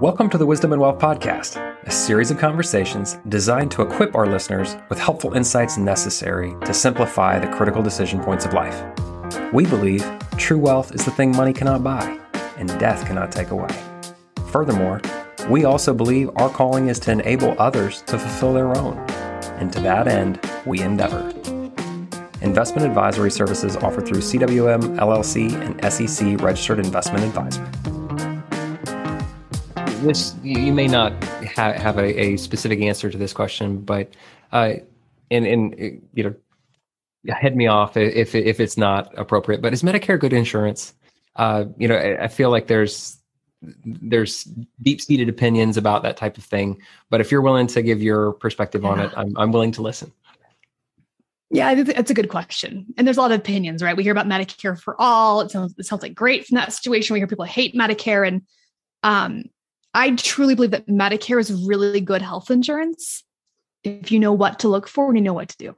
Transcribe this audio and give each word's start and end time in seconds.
Welcome 0.00 0.28
to 0.28 0.36
the 0.36 0.44
Wisdom 0.44 0.74
and 0.74 0.82
Wealth 0.82 0.98
Podcast, 0.98 1.56
a 1.86 1.90
series 1.90 2.30
of 2.30 2.36
conversations 2.36 3.16
designed 3.30 3.70
to 3.70 3.80
equip 3.80 4.14
our 4.14 4.26
listeners 4.26 4.76
with 4.90 4.98
helpful 4.98 5.32
insights 5.32 5.78
necessary 5.78 6.54
to 6.66 6.74
simplify 6.74 7.38
the 7.38 7.46
critical 7.56 7.82
decision 7.82 8.20
points 8.20 8.44
of 8.44 8.52
life. 8.52 8.84
We 9.54 9.64
believe 9.64 10.04
true 10.36 10.58
wealth 10.58 10.94
is 10.94 11.06
the 11.06 11.10
thing 11.12 11.34
money 11.34 11.54
cannot 11.54 11.82
buy 11.82 12.20
and 12.58 12.68
death 12.78 13.06
cannot 13.06 13.32
take 13.32 13.52
away. 13.52 13.70
Furthermore, 14.48 15.00
we 15.48 15.64
also 15.64 15.94
believe 15.94 16.28
our 16.36 16.50
calling 16.50 16.88
is 16.88 17.00
to 17.00 17.12
enable 17.12 17.58
others 17.58 18.02
to 18.02 18.18
fulfill 18.18 18.52
their 18.52 18.76
own, 18.76 18.98
and 19.58 19.72
to 19.72 19.80
that 19.80 20.08
end, 20.08 20.38
we 20.66 20.82
endeavor. 20.82 21.30
Investment 22.42 22.86
advisory 22.86 23.30
services 23.30 23.76
offered 23.76 24.06
through 24.06 24.20
CWM 24.20 24.98
LLC 24.98 25.54
and 25.54 25.90
SEC 25.90 26.38
registered 26.42 26.80
investment 26.80 27.24
advisor 27.24 27.66
this 30.02 30.34
you 30.42 30.72
may 30.72 30.86
not 30.86 31.12
ha- 31.24 31.72
have 31.72 31.98
a, 31.98 32.20
a, 32.20 32.36
specific 32.36 32.80
answer 32.80 33.10
to 33.10 33.18
this 33.18 33.32
question, 33.32 33.78
but 33.78 34.10
uh, 34.52 34.74
and 35.30 35.46
and 35.46 36.02
you 36.14 36.24
know, 36.24 36.34
head 37.34 37.56
me 37.56 37.66
off 37.66 37.96
if 37.96 38.34
if 38.34 38.60
it's 38.60 38.76
not 38.76 39.16
appropriate. 39.18 39.62
But 39.62 39.72
is 39.72 39.82
Medicare 39.82 40.18
good 40.18 40.32
insurance? 40.32 40.94
Uh, 41.36 41.66
you 41.76 41.88
know, 41.88 41.96
I, 41.96 42.24
I 42.24 42.28
feel 42.28 42.50
like 42.50 42.66
there's 42.66 43.18
there's 43.84 44.44
deep 44.82 45.00
seated 45.00 45.28
opinions 45.28 45.76
about 45.76 46.02
that 46.02 46.16
type 46.16 46.38
of 46.38 46.44
thing. 46.44 46.80
But 47.10 47.20
if 47.20 47.30
you're 47.30 47.42
willing 47.42 47.66
to 47.68 47.82
give 47.82 48.02
your 48.02 48.32
perspective 48.32 48.82
yeah. 48.82 48.88
on 48.88 49.00
it, 49.00 49.12
I'm 49.16 49.36
I'm 49.36 49.52
willing 49.52 49.72
to 49.72 49.82
listen. 49.82 50.12
Yeah, 51.50 51.74
that's 51.74 52.10
a 52.10 52.14
good 52.14 52.28
question. 52.28 52.86
And 52.96 53.06
there's 53.06 53.18
a 53.18 53.20
lot 53.20 53.30
of 53.30 53.38
opinions, 53.38 53.80
right? 53.80 53.96
We 53.96 54.02
hear 54.02 54.10
about 54.10 54.26
Medicare 54.26 54.78
for 54.78 55.00
all. 55.00 55.40
It 55.40 55.50
sounds 55.50 55.74
it 55.78 55.86
sounds 55.86 56.02
like 56.02 56.14
great 56.14 56.46
from 56.46 56.56
that 56.56 56.72
situation. 56.72 57.14
We 57.14 57.20
hear 57.20 57.28
people 57.28 57.44
hate 57.44 57.74
Medicare, 57.74 58.26
and 58.26 58.42
um, 59.02 59.44
I 59.96 60.10
truly 60.14 60.54
believe 60.54 60.72
that 60.72 60.86
Medicare 60.86 61.40
is 61.40 61.50
really 61.66 62.02
good 62.02 62.20
health 62.20 62.50
insurance 62.50 63.24
if 63.82 64.12
you 64.12 64.20
know 64.20 64.32
what 64.32 64.58
to 64.58 64.68
look 64.68 64.88
for 64.88 65.08
and 65.08 65.16
you 65.16 65.22
know 65.22 65.32
what 65.32 65.48
to 65.48 65.56
do. 65.56 65.76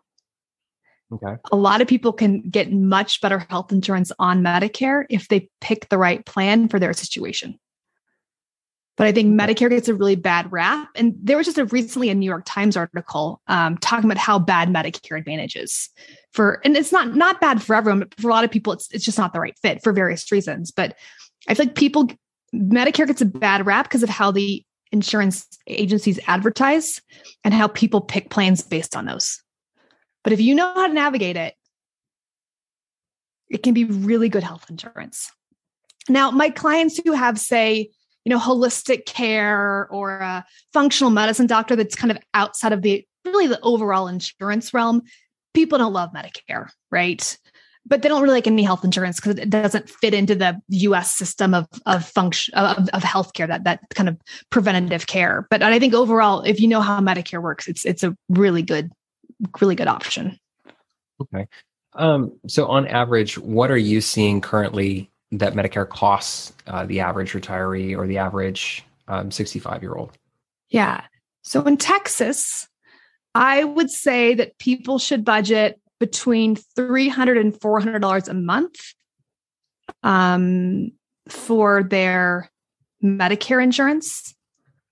Okay. 1.12 1.40
A 1.52 1.56
lot 1.56 1.80
of 1.80 1.86
people 1.86 2.12
can 2.12 2.42
get 2.50 2.72
much 2.72 3.20
better 3.20 3.38
health 3.48 3.70
insurance 3.70 4.10
on 4.18 4.42
Medicare 4.42 5.04
if 5.08 5.28
they 5.28 5.48
pick 5.60 5.88
the 5.88 5.96
right 5.96 6.26
plan 6.26 6.68
for 6.68 6.80
their 6.80 6.92
situation. 6.92 7.60
But 8.96 9.06
I 9.06 9.12
think 9.12 9.40
Medicare 9.40 9.70
gets 9.70 9.86
a 9.86 9.94
really 9.94 10.16
bad 10.16 10.50
rap. 10.50 10.88
And 10.96 11.14
there 11.22 11.36
was 11.36 11.46
just 11.46 11.56
a 11.56 11.66
recently 11.66 12.10
a 12.10 12.14
New 12.16 12.26
York 12.26 12.42
Times 12.44 12.76
article 12.76 13.40
um, 13.46 13.78
talking 13.78 14.10
about 14.10 14.18
how 14.18 14.40
bad 14.40 14.68
Medicare 14.68 15.16
Advantage 15.16 15.54
is 15.54 15.90
for, 16.32 16.60
and 16.64 16.76
it's 16.76 16.90
not 16.90 17.14
not 17.14 17.40
bad 17.40 17.62
for 17.62 17.76
everyone, 17.76 18.00
but 18.00 18.20
for 18.20 18.28
a 18.28 18.32
lot 18.32 18.42
of 18.42 18.50
people, 18.50 18.72
it's 18.72 18.92
it's 18.92 19.04
just 19.04 19.16
not 19.16 19.32
the 19.32 19.38
right 19.38 19.56
fit 19.62 19.80
for 19.84 19.92
various 19.92 20.32
reasons. 20.32 20.72
But 20.72 20.96
I 21.46 21.54
feel 21.54 21.66
like 21.66 21.76
people 21.76 22.08
Medicare 22.54 23.06
gets 23.06 23.20
a 23.20 23.26
bad 23.26 23.66
rap 23.66 23.86
because 23.86 24.02
of 24.02 24.08
how 24.08 24.30
the 24.30 24.64
insurance 24.90 25.46
agencies 25.66 26.18
advertise 26.26 27.00
and 27.44 27.52
how 27.52 27.68
people 27.68 28.00
pick 28.00 28.30
plans 28.30 28.62
based 28.62 28.96
on 28.96 29.04
those. 29.04 29.42
But 30.24 30.32
if 30.32 30.40
you 30.40 30.54
know 30.54 30.72
how 30.74 30.86
to 30.86 30.92
navigate 30.92 31.36
it, 31.36 31.54
it 33.50 33.62
can 33.62 33.74
be 33.74 33.84
really 33.84 34.28
good 34.28 34.42
health 34.42 34.66
insurance. 34.68 35.30
Now, 36.08 36.30
my 36.30 36.50
clients 36.50 36.98
who 37.02 37.12
have, 37.12 37.38
say, 37.38 37.90
you 38.24 38.30
know, 38.30 38.38
holistic 38.38 39.06
care 39.06 39.88
or 39.90 40.18
a 40.18 40.44
functional 40.72 41.10
medicine 41.10 41.46
doctor 41.46 41.76
that's 41.76 41.94
kind 41.94 42.10
of 42.10 42.18
outside 42.34 42.72
of 42.72 42.82
the 42.82 43.06
really 43.24 43.46
the 43.46 43.60
overall 43.60 44.08
insurance 44.08 44.72
realm, 44.72 45.02
people 45.54 45.78
don't 45.78 45.92
love 45.92 46.10
Medicare, 46.12 46.70
right? 46.90 47.38
But 47.88 48.02
they 48.02 48.08
don't 48.08 48.22
really 48.22 48.34
like 48.34 48.46
any 48.46 48.62
health 48.62 48.84
insurance 48.84 49.20
because 49.20 49.38
it 49.38 49.50
doesn't 49.50 49.88
fit 49.88 50.14
into 50.14 50.34
the 50.34 50.60
U.S. 50.68 51.14
system 51.14 51.54
of 51.54 51.66
of 51.86 52.04
function 52.04 52.54
of, 52.54 52.88
of 52.92 53.02
healthcare 53.02 53.48
that 53.48 53.64
that 53.64 53.80
kind 53.94 54.08
of 54.08 54.18
preventative 54.50 55.06
care. 55.06 55.46
But 55.50 55.62
I 55.62 55.78
think 55.78 55.94
overall, 55.94 56.42
if 56.42 56.60
you 56.60 56.68
know 56.68 56.80
how 56.80 57.00
Medicare 57.00 57.42
works, 57.42 57.66
it's 57.68 57.84
it's 57.84 58.02
a 58.02 58.16
really 58.28 58.62
good, 58.62 58.90
really 59.60 59.74
good 59.74 59.88
option. 59.88 60.38
Okay. 61.20 61.46
Um, 61.94 62.38
so 62.46 62.66
on 62.66 62.86
average, 62.86 63.38
what 63.38 63.70
are 63.70 63.78
you 63.78 64.00
seeing 64.00 64.40
currently 64.40 65.10
that 65.32 65.54
Medicare 65.54 65.88
costs 65.88 66.52
uh, 66.66 66.86
the 66.86 67.00
average 67.00 67.32
retiree 67.32 67.96
or 67.96 68.06
the 68.06 68.18
average 68.18 68.84
um, 69.08 69.30
65 69.30 69.82
year 69.82 69.94
old? 69.94 70.12
Yeah. 70.68 71.02
So 71.42 71.62
in 71.64 71.76
Texas, 71.76 72.68
I 73.34 73.64
would 73.64 73.90
say 73.90 74.34
that 74.34 74.58
people 74.58 74.98
should 74.98 75.24
budget 75.24 75.80
between 76.00 76.56
$300 76.56 77.40
and 77.40 77.52
$400 77.52 78.28
a 78.28 78.34
month 78.34 78.80
um, 80.02 80.92
for 81.28 81.82
their 81.82 82.50
Medicare 83.02 83.62
insurance, 83.62 84.34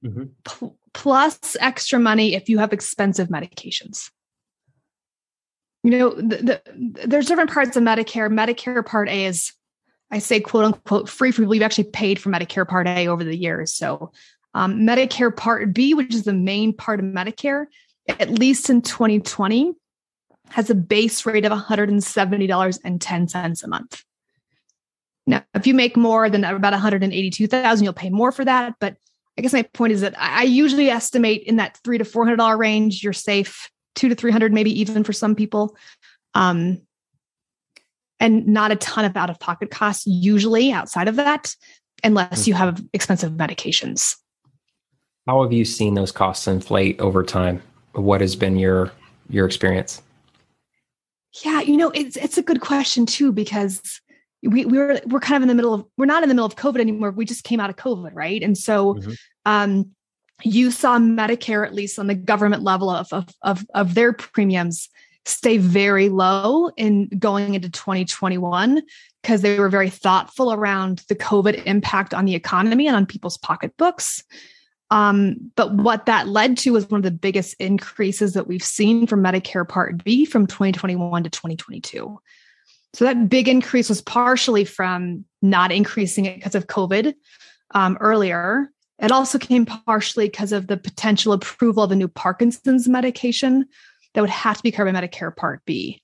mm-hmm. 0.05 0.25
pl- 0.45 0.77
plus 0.95 1.57
extra 1.61 1.99
money 1.99 2.35
if 2.35 2.49
you 2.49 2.59
have 2.59 2.73
expensive 2.73 3.29
medications. 3.29 4.11
You 5.83 5.91
know, 5.91 6.15
the, 6.15 6.37
the, 6.37 7.07
there's 7.07 7.27
different 7.27 7.53
parts 7.53 7.77
of 7.77 7.83
Medicare. 7.83 8.29
Medicare 8.29 8.85
Part 8.85 9.09
A 9.09 9.27
is, 9.27 9.53
I 10.11 10.19
say, 10.19 10.41
quote 10.41 10.65
unquote, 10.65 11.09
free 11.09 11.31
for 11.31 11.43
people. 11.43 11.55
You've 11.55 11.63
actually 11.63 11.91
paid 11.91 12.19
for 12.19 12.31
Medicare 12.31 12.67
Part 12.67 12.89
A 12.89 13.07
over 13.07 13.23
the 13.23 13.37
years. 13.37 13.73
So, 13.73 14.11
um, 14.55 14.81
Medicare 14.81 15.37
Part 15.37 15.75
B, 15.75 15.95
which 15.95 16.15
is 16.15 16.25
the 16.25 16.33
main 16.33 16.73
part 16.73 16.99
of 16.99 17.05
Medicare, 17.05 17.67
at 18.09 18.31
least 18.31 18.71
in 18.71 18.83
2020, 18.83 19.75
has 20.51 20.71
a 20.71 20.75
base 20.75 21.27
rate 21.27 21.45
of 21.45 21.53
$170.10 21.53 23.65
a 23.65 23.69
month. 23.69 24.05
Now, 25.27 25.45
if 25.55 25.67
you 25.67 25.75
make 25.75 25.97
more 25.97 26.31
than 26.31 26.45
about 26.45 26.73
182,000, 26.73 27.85
you'll 27.85 27.93
pay 27.93 28.11
more 28.11 28.31
for 28.31 28.45
that. 28.45 28.77
But 28.79 28.97
I 29.39 29.43
guess 29.43 29.53
my 29.53 29.63
point 29.63 29.93
is 29.93 30.01
that 30.01 30.15
I 30.19 30.45
usually 30.45 30.89
estimate 30.89 31.43
in 31.43 31.57
that 31.57 31.79
three 31.85 31.99
to 31.99 32.05
four 32.05 32.25
hundred 32.25 32.37
dollar 32.37 32.57
range, 32.57 33.03
you're 33.03 33.13
safe. 33.13 33.71
Two 33.95 34.09
to 34.09 34.15
three 34.15 34.31
hundred, 34.31 34.53
maybe 34.53 34.81
even 34.81 35.05
for 35.05 35.13
some 35.13 35.35
people, 35.35 35.77
um, 36.35 36.83
and 38.21 38.47
not 38.47 38.73
a 38.73 38.77
ton 38.77 39.05
of 39.05 39.17
out 39.17 39.31
of 39.31 39.41
pocket 39.41 39.71
costs 39.71 40.07
usually 40.07 40.71
outside 40.71 41.09
of 41.09 41.17
that, 41.17 41.55
unless 42.05 42.47
you 42.47 42.55
have 42.55 42.83
expensive 42.93 43.33
medications. 43.33 44.17
How 45.27 45.43
have 45.43 45.53
you 45.53 45.65
seen 45.65 45.95
those 45.95 46.13
costs 46.13 46.47
inflate 46.47 47.01
over 47.01 47.23
time? 47.23 47.63
What 47.93 48.21
has 48.21 48.37
been 48.37 48.57
your 48.57 48.93
your 49.29 49.47
experience? 49.47 50.03
Yeah, 51.45 51.61
you 51.61 51.77
know, 51.77 51.91
it's 51.91 52.17
it's 52.17 52.39
a 52.39 52.43
good 52.43 52.61
question 52.61 53.07
too 53.07 53.33
because 53.33 54.01
we 54.43 54.65
we're 54.65 55.01
we're 55.07 55.21
kind 55.21 55.37
of 55.37 55.43
in 55.43 55.49
the 55.49 55.55
middle 55.55 55.75
of 55.75 55.85
we're 55.97 56.07
not 56.07 56.23
in 56.23 56.29
the 56.29 56.35
middle 56.35 56.47
of 56.47 56.57
COVID 56.57 56.81
anymore. 56.81 57.11
We 57.11 57.25
just 57.25 57.45
came 57.45 57.61
out 57.61 57.71
of 57.71 57.77
COVID, 57.77 58.13
right? 58.15 58.43
And 58.43 58.57
so 58.57 58.95
mm-hmm. 58.95 59.13
um 59.45 59.91
you 60.43 60.71
saw 60.71 60.99
Medicare, 60.99 61.67
at 61.67 61.75
least 61.75 61.99
on 61.99 62.09
the 62.09 62.15
government 62.15 62.63
level 62.63 62.91
of, 62.91 63.09
of 63.13 63.29
of 63.43 63.67
of 63.75 63.95
their 63.95 64.13
premiums, 64.13 64.89
stay 65.25 65.59
very 65.59 66.09
low 66.09 66.71
in 66.77 67.09
going 67.19 67.55
into 67.55 67.69
2021 67.69 68.83
because 69.23 69.43
they 69.43 69.59
were 69.59 69.69
very 69.69 69.91
thoughtful 69.91 70.53
around 70.53 71.03
the 71.09 71.17
COVID 71.17 71.65
impact 71.67 72.15
on 72.15 72.25
the 72.27 72.35
economy 72.35 72.87
and 72.87 72.97
on 72.97 73.07
people's 73.07 73.39
pocketbooks. 73.39 74.23
Um, 74.91 75.51
but 75.57 75.75
what 75.75 76.07
that 76.07 76.29
led 76.29 76.59
to 76.59 76.73
was 76.73 76.89
one 76.89 76.99
of 76.99 77.05
the 77.05 77.11
biggest 77.11 77.55
increases 77.59 78.35
that 78.35 78.47
we've 78.47 78.63
seen 78.63 79.07
from 79.07 79.23
Medicare 79.23 79.69
Part 79.69 80.05
B 80.05 80.25
from 80.25 80.47
2021 80.47 81.25
to 81.25 81.31
2022. 81.31 82.19
So 82.95 83.05
that 83.05 83.29
big 83.29 83.49
increase 83.49 83.89
was 83.89 84.01
partially 84.01 84.65
from 84.65 85.25
not 85.43 85.73
increasing 85.73 86.25
it 86.25 86.37
because 86.37 86.55
of 86.55 86.69
COVID 86.69 87.15
um, 87.73 87.99
earlier. 88.01 88.71
It 88.99 89.13
also 89.13 89.39
came 89.39 89.67
partially 89.67 90.29
because 90.29 90.53
of 90.53 90.69
the 90.69 90.79
potential 90.79 91.33
approval 91.33 91.83
of 91.83 91.93
a 91.93 91.97
new 91.97 92.09
Parkinson's 92.09 92.89
medication 92.89 93.67
that 94.15 94.23
would 94.23 94.31
have 94.31 94.57
to 94.57 94.63
be 94.63 94.73
covered 94.73 94.95
by 94.95 95.01
Medicare 95.01 95.35
Part 95.35 95.63
B. 95.67 96.01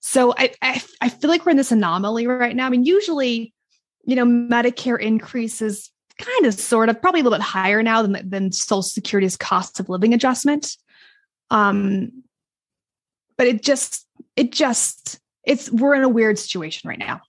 So 0.00 0.34
I, 0.36 0.52
I, 0.60 0.82
I 1.00 1.08
feel 1.10 1.30
like 1.30 1.46
we're 1.46 1.52
in 1.52 1.56
this 1.56 1.70
anomaly 1.70 2.26
right 2.26 2.56
now. 2.56 2.66
I 2.66 2.70
mean, 2.70 2.84
usually, 2.84 3.54
you 4.04 4.16
know, 4.16 4.24
Medicare 4.24 5.00
increases 5.00 5.91
kind 6.18 6.46
of 6.46 6.54
sort 6.54 6.88
of 6.88 7.00
probably 7.00 7.20
a 7.20 7.24
little 7.24 7.38
bit 7.38 7.44
higher 7.44 7.82
now 7.82 8.02
than 8.02 8.28
than 8.28 8.52
social 8.52 8.82
security's 8.82 9.36
cost 9.36 9.80
of 9.80 9.88
living 9.88 10.14
adjustment. 10.14 10.76
Um 11.50 12.22
but 13.36 13.46
it 13.46 13.62
just 13.62 14.06
it 14.36 14.52
just 14.52 15.18
it's 15.44 15.70
we're 15.70 15.94
in 15.94 16.02
a 16.02 16.08
weird 16.08 16.38
situation 16.38 16.88
right 16.88 16.98
now. 16.98 17.22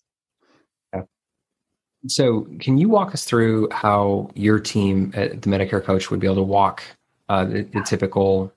So 2.07 2.47
can 2.59 2.77
you 2.77 2.89
walk 2.89 3.13
us 3.13 3.23
through 3.23 3.69
how 3.71 4.29
your 4.35 4.59
team 4.59 5.11
at 5.15 5.41
the 5.41 5.49
medicare 5.49 5.83
coach 5.83 6.11
would 6.11 6.19
be 6.19 6.27
able 6.27 6.35
to 6.35 6.43
walk 6.43 6.83
uh, 7.29 7.45
the, 7.45 7.61
the 7.63 7.81
typical 7.81 8.51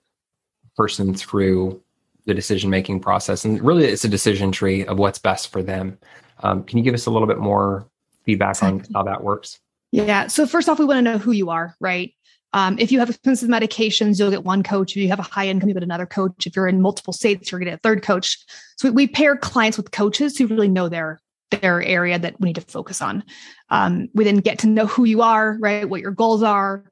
person 0.77 1.15
through 1.15 1.81
the 2.25 2.35
decision 2.35 2.71
making 2.71 3.01
process? 3.01 3.45
And 3.45 3.63
really 3.63 3.85
it's 3.85 4.05
a 4.05 4.09
decision 4.09 4.51
tree 4.51 4.85
of 4.85 4.99
what's 4.99 5.21
best 5.21 5.53
for 5.53 5.63
them. 5.63 5.97
Um, 6.41 6.65
can 6.65 6.79
you 6.79 6.85
give 6.85 6.95
us 6.95 7.07
a 7.07 7.11
little 7.11 7.29
bit 7.29 7.39
more 7.39 7.87
feedback 8.25 8.61
on 8.65 8.85
how 8.93 9.05
that 9.05 9.23
works 9.23 9.61
yeah. 9.93 10.27
So 10.27 10.47
first 10.47 10.69
off, 10.69 10.79
we 10.79 10.85
want 10.85 10.99
to 10.99 11.03
know 11.03 11.19
who 11.19 11.33
you 11.33 11.51
are, 11.51 11.75
right? 11.81 12.13
Um, 12.53 12.79
if 12.79 12.91
you 12.91 12.99
have 13.01 13.11
expensive 13.11 13.49
medications, 13.49 14.19
you'll 14.19 14.31
get 14.31 14.45
one 14.45 14.63
coach. 14.63 14.93
If 14.93 14.97
you 14.97 15.09
have 15.09 15.19
a 15.19 15.23
high 15.23 15.49
income, 15.49 15.69
you 15.69 15.75
get 15.75 15.83
another 15.83 16.07
coach. 16.07 16.47
If 16.47 16.57
you're 16.57 16.69
in 16.69 16.81
multiple 16.81 17.13
states, 17.13 17.51
you're 17.51 17.59
going 17.59 17.67
to 17.67 17.73
get 17.73 17.81
a 17.81 17.83
third 17.83 18.03
coach. 18.03 18.39
So 18.77 18.89
we, 18.89 18.95
we 18.95 19.07
pair 19.09 19.37
clients 19.37 19.77
with 19.77 19.91
coaches 19.91 20.39
who 20.39 20.47
really 20.47 20.69
know 20.69 20.89
their 20.89 21.21
their 21.51 21.83
area 21.83 22.19
that 22.19 22.41
we 22.41 22.47
need 22.47 22.57
to 22.57 22.61
focus 22.63 23.01
on. 23.01 23.23
Um, 23.71 24.09
we 24.15 24.25
then 24.25 24.39
get 24.39 24.59
to 24.61 24.67
know 24.67 24.87
who 24.87 25.05
you 25.05 25.23
are, 25.23 25.57
right? 25.61 25.89
What 25.89 26.01
your 26.01 26.11
goals 26.11 26.43
are, 26.43 26.85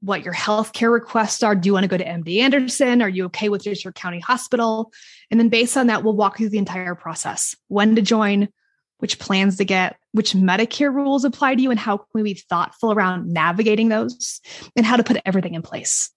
what 0.00 0.24
your 0.24 0.34
healthcare 0.34 0.92
requests 0.92 1.42
are. 1.42 1.54
Do 1.54 1.66
you 1.68 1.72
want 1.72 1.84
to 1.84 1.88
go 1.88 1.96
to 1.96 2.04
MD 2.04 2.40
Anderson? 2.40 3.00
Are 3.00 3.08
you 3.08 3.26
okay 3.26 3.48
with 3.48 3.62
just 3.62 3.84
your 3.84 3.92
county 3.92 4.20
hospital? 4.20 4.92
And 5.30 5.40
then 5.40 5.48
based 5.48 5.76
on 5.76 5.86
that, 5.86 6.04
we'll 6.04 6.16
walk 6.16 6.36
through 6.36 6.50
the 6.50 6.58
entire 6.58 6.94
process 6.94 7.56
when 7.68 7.94
to 7.96 8.02
join, 8.02 8.48
which 9.02 9.18
plans 9.18 9.56
to 9.56 9.64
get, 9.64 9.96
which 10.12 10.32
Medicare 10.32 10.94
rules 10.94 11.24
apply 11.24 11.56
to 11.56 11.60
you, 11.60 11.72
and 11.72 11.80
how 11.80 11.96
can 11.96 12.06
we 12.14 12.22
be 12.22 12.34
thoughtful 12.34 12.92
around 12.92 13.28
navigating 13.28 13.88
those 13.88 14.40
and 14.76 14.86
how 14.86 14.96
to 14.96 15.02
put 15.02 15.20
everything 15.26 15.54
in 15.54 15.62
place. 15.62 16.08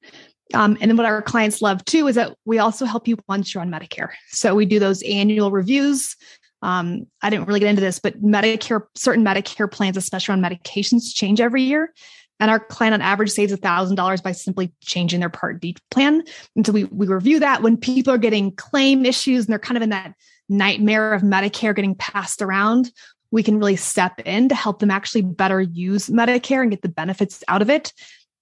Um, 0.53 0.77
and 0.79 0.91
then 0.91 0.95
what 0.95 1.07
our 1.07 1.23
clients 1.23 1.63
love 1.63 1.83
too 1.85 2.07
is 2.07 2.13
that 2.13 2.37
we 2.45 2.59
also 2.59 2.85
help 2.85 3.07
you 3.07 3.17
once 3.27 3.51
you're 3.51 3.63
on 3.63 3.71
Medicare. 3.71 4.09
So 4.27 4.53
we 4.53 4.67
do 4.67 4.77
those 4.77 5.01
annual 5.01 5.49
reviews. 5.49 6.15
Um, 6.61 7.07
I 7.23 7.31
didn't 7.31 7.47
really 7.47 7.59
get 7.59 7.69
into 7.69 7.81
this, 7.81 7.97
but 7.97 8.21
Medicare, 8.21 8.83
certain 8.93 9.25
Medicare 9.25 9.69
plans, 9.69 9.97
especially 9.97 10.33
on 10.33 10.41
medications, 10.43 11.11
change 11.11 11.41
every 11.41 11.63
year. 11.63 11.91
And 12.39 12.51
our 12.51 12.59
client 12.59 12.93
on 12.93 13.01
average 13.01 13.31
saves 13.31 13.51
$1,000 13.51 14.21
by 14.21 14.31
simply 14.31 14.71
changing 14.81 15.21
their 15.21 15.29
Part 15.29 15.59
D 15.59 15.75
plan. 15.89 16.21
And 16.55 16.67
so 16.67 16.71
we, 16.71 16.83
we 16.83 17.07
review 17.07 17.39
that 17.39 17.63
when 17.63 17.77
people 17.77 18.13
are 18.13 18.19
getting 18.19 18.51
claim 18.51 19.07
issues 19.07 19.45
and 19.45 19.53
they're 19.53 19.57
kind 19.57 19.77
of 19.77 19.81
in 19.81 19.89
that 19.89 20.13
nightmare 20.49 21.13
of 21.13 21.21
Medicare 21.21 21.75
getting 21.75 21.95
passed 21.95 22.41
around. 22.41 22.91
We 23.31 23.43
can 23.43 23.57
really 23.57 23.75
step 23.75 24.19
in 24.21 24.49
to 24.49 24.55
help 24.55 24.79
them 24.79 24.91
actually 24.91 25.23
better 25.23 25.61
use 25.61 26.09
Medicare 26.09 26.61
and 26.61 26.71
get 26.71 26.81
the 26.81 26.89
benefits 26.89 27.43
out 27.47 27.61
of 27.61 27.69
it 27.69 27.91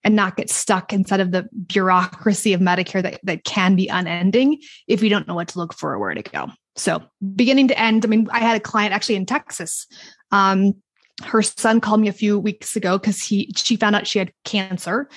and 0.03 0.15
not 0.15 0.35
get 0.35 0.49
stuck 0.49 0.91
inside 0.91 1.21
of 1.21 1.31
the 1.31 1.47
bureaucracy 1.67 2.53
of 2.53 2.61
Medicare 2.61 3.01
that, 3.01 3.19
that 3.23 3.43
can 3.43 3.75
be 3.75 3.87
unending 3.87 4.61
if 4.87 5.01
you 5.01 5.09
don't 5.09 5.27
know 5.27 5.35
what 5.35 5.47
to 5.49 5.59
look 5.59 5.73
for 5.73 5.93
or 5.93 5.99
where 5.99 6.13
to 6.13 6.21
go. 6.21 6.49
So, 6.75 7.03
beginning 7.35 7.69
to 7.69 7.79
end, 7.79 8.03
I 8.03 8.09
mean, 8.09 8.27
I 8.31 8.39
had 8.39 8.57
a 8.57 8.59
client 8.59 8.93
actually 8.93 9.15
in 9.15 9.25
Texas. 9.25 9.87
Um, 10.31 10.73
her 11.23 11.41
son 11.41 11.79
called 11.79 12.01
me 12.01 12.07
a 12.07 12.13
few 12.13 12.39
weeks 12.39 12.75
ago 12.75 12.97
because 12.97 13.21
he 13.21 13.53
she 13.55 13.75
found 13.75 13.95
out 13.95 14.07
she 14.07 14.19
had 14.19 14.33
cancer 14.43 15.07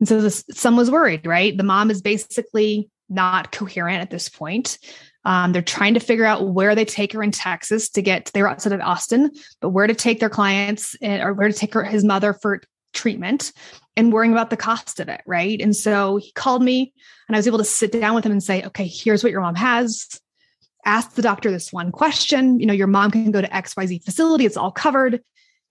and 0.00 0.08
so 0.08 0.20
the 0.20 0.30
son 0.30 0.76
was 0.76 0.90
worried 0.90 1.26
right 1.26 1.56
the 1.56 1.64
mom 1.64 1.90
is 1.90 2.02
basically 2.02 2.90
not 3.08 3.52
coherent 3.52 4.02
at 4.02 4.10
this 4.10 4.28
point 4.28 4.78
um, 5.26 5.52
they're 5.52 5.60
trying 5.60 5.92
to 5.94 6.00
figure 6.00 6.24
out 6.24 6.48
where 6.48 6.74
they 6.74 6.84
take 6.86 7.12
her 7.12 7.22
in 7.22 7.30
texas 7.30 7.90
to 7.90 8.00
get 8.00 8.30
they 8.32 8.40
were 8.40 8.48
outside 8.48 8.72
of 8.72 8.80
austin 8.80 9.30
but 9.60 9.70
where 9.70 9.86
to 9.86 9.94
take 9.94 10.20
their 10.20 10.30
clients 10.30 10.96
and, 11.02 11.22
or 11.22 11.34
where 11.34 11.48
to 11.48 11.54
take 11.54 11.74
her 11.74 11.84
his 11.84 12.04
mother 12.04 12.32
for 12.32 12.62
treatment 12.94 13.52
and 13.96 14.12
worrying 14.12 14.32
about 14.32 14.50
the 14.50 14.56
cost 14.56 15.00
of 15.00 15.08
it 15.08 15.20
right? 15.26 15.60
And 15.60 15.76
so 15.76 16.16
he 16.16 16.32
called 16.32 16.62
me 16.62 16.92
and 17.28 17.36
i 17.36 17.38
was 17.38 17.46
able 17.46 17.58
to 17.58 17.64
sit 17.64 17.92
down 17.92 18.14
with 18.14 18.24
him 18.24 18.32
and 18.32 18.42
say 18.42 18.64
okay 18.64 18.86
here's 18.86 19.22
what 19.22 19.32
your 19.32 19.42
mom 19.42 19.54
has. 19.54 20.20
Ask 20.84 21.14
the 21.14 21.22
doctor 21.22 21.50
this 21.50 21.72
one 21.72 21.90
question. 21.90 22.58
You 22.60 22.66
know 22.66 22.72
your 22.72 22.86
mom 22.86 23.10
can 23.10 23.30
go 23.30 23.40
to 23.40 23.48
xyz 23.48 24.04
facility. 24.04 24.46
It's 24.46 24.56
all 24.56 24.72
covered 24.72 25.20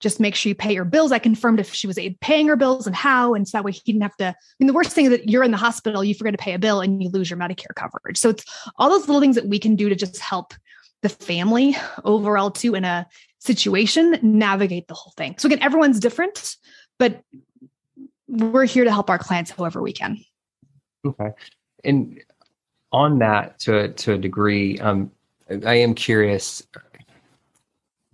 just 0.00 0.20
make 0.20 0.34
sure 0.34 0.50
you 0.50 0.54
pay 0.54 0.74
your 0.74 0.84
bills. 0.84 1.12
I 1.12 1.18
confirmed 1.18 1.60
if 1.60 1.72
she 1.72 1.86
was 1.86 1.98
paying 2.20 2.48
her 2.48 2.56
bills 2.56 2.86
and 2.86 2.94
how. 2.94 3.34
And 3.34 3.48
so 3.48 3.56
that 3.56 3.64
way 3.64 3.72
he 3.72 3.80
didn't 3.84 4.02
have 4.02 4.16
to. 4.16 4.26
I 4.26 4.34
mean, 4.60 4.66
the 4.66 4.72
worst 4.72 4.92
thing 4.92 5.06
is 5.06 5.10
that 5.10 5.28
you're 5.28 5.42
in 5.42 5.50
the 5.50 5.56
hospital, 5.56 6.04
you 6.04 6.14
forget 6.14 6.34
to 6.34 6.38
pay 6.38 6.52
a 6.52 6.58
bill 6.58 6.80
and 6.80 7.02
you 7.02 7.08
lose 7.08 7.30
your 7.30 7.38
Medicare 7.38 7.74
coverage. 7.74 8.18
So 8.18 8.28
it's 8.28 8.44
all 8.76 8.90
those 8.90 9.08
little 9.08 9.20
things 9.20 9.36
that 9.36 9.46
we 9.46 9.58
can 9.58 9.74
do 9.74 9.88
to 9.88 9.94
just 9.94 10.18
help 10.18 10.52
the 11.02 11.08
family 11.08 11.76
overall 12.04 12.50
too 12.50 12.74
in 12.74 12.84
a 12.84 13.06
situation 13.38 14.18
navigate 14.22 14.88
the 14.88 14.94
whole 14.94 15.12
thing. 15.16 15.36
So 15.38 15.46
again, 15.46 15.62
everyone's 15.62 16.00
different, 16.00 16.56
but 16.98 17.22
we're 18.28 18.64
here 18.64 18.84
to 18.84 18.92
help 18.92 19.08
our 19.08 19.18
clients 19.18 19.50
however 19.50 19.80
we 19.80 19.92
can. 19.92 20.18
Okay. 21.06 21.30
And 21.84 22.20
on 22.92 23.18
that 23.20 23.58
to 23.60 23.92
to 23.92 24.14
a 24.14 24.18
degree, 24.18 24.78
um, 24.80 25.12
I 25.64 25.74
am 25.76 25.94
curious 25.94 26.66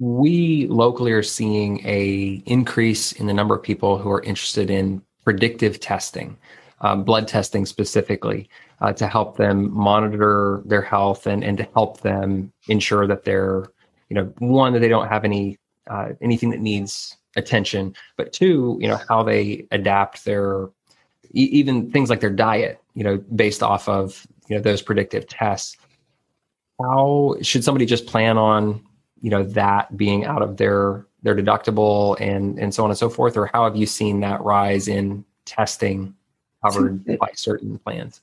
we 0.03 0.67
locally 0.67 1.13
are 1.13 1.23
seeing 1.23 1.81
a 1.87 2.43
increase 2.47 3.13
in 3.13 3.29
the 3.29 3.33
number 3.33 3.55
of 3.55 3.63
people 3.63 3.99
who 3.99 4.11
are 4.11 4.21
interested 4.23 4.69
in 4.69 5.01
predictive 5.23 5.79
testing, 5.79 6.37
um, 6.81 7.05
blood 7.05 7.29
testing 7.29 7.65
specifically, 7.65 8.49
uh, 8.81 8.93
to 8.93 9.07
help 9.07 9.37
them 9.37 9.73
monitor 9.73 10.61
their 10.65 10.83
health 10.83 11.29
and, 11.29 11.45
and 11.45 11.57
to 11.57 11.69
help 11.75 12.01
them 12.01 12.53
ensure 12.67 13.07
that 13.07 13.23
they're, 13.23 13.71
you 14.09 14.17
know, 14.17 14.25
one 14.39 14.73
that 14.73 14.81
they 14.81 14.89
don't 14.89 15.07
have 15.07 15.25
any 15.25 15.57
uh, 15.89 16.09
anything 16.21 16.51
that 16.51 16.61
needs 16.61 17.17
attention, 17.37 17.95
but 18.17 18.33
two, 18.33 18.79
you 18.81 18.89
know, 18.89 18.99
how 19.09 19.23
they 19.23 19.69
adapt 19.71 20.25
their 20.25 20.69
even 21.31 21.93
things 21.93 22.11
like 22.11 22.19
their 22.19 22.29
diet, 22.29 22.81
you 22.95 23.05
know, 23.05 23.19
based 23.37 23.63
off 23.63 23.89
of 23.89 24.27
you 24.49 24.57
know 24.57 24.63
those 24.63 24.83
predictive 24.83 25.29
tests. 25.29 25.77
How 26.81 27.37
should 27.41 27.63
somebody 27.63 27.87
just 27.87 28.07
plan 28.07 28.37
on 28.37 28.85
you 29.23 29.31
know 29.31 29.43
that 29.43 29.97
being 29.97 30.25
out 30.25 30.43
of 30.43 30.59
their 30.59 31.07
their 31.23 31.35
deductible 31.35 32.21
and 32.21 32.59
and 32.59 32.75
so 32.75 32.85
on 32.85 32.91
and 32.91 32.99
so 32.99 33.09
forth? 33.09 33.37
Or 33.37 33.47
how 33.47 33.65
have 33.65 33.77
you 33.77 33.87
seen 33.87 34.21
that 34.21 34.43
rise 34.43 34.89
in 34.89 35.25
testing 35.47 36.15
covered 36.63 37.05
by 37.19 37.31
certain 37.35 37.79
plans? 37.79 38.21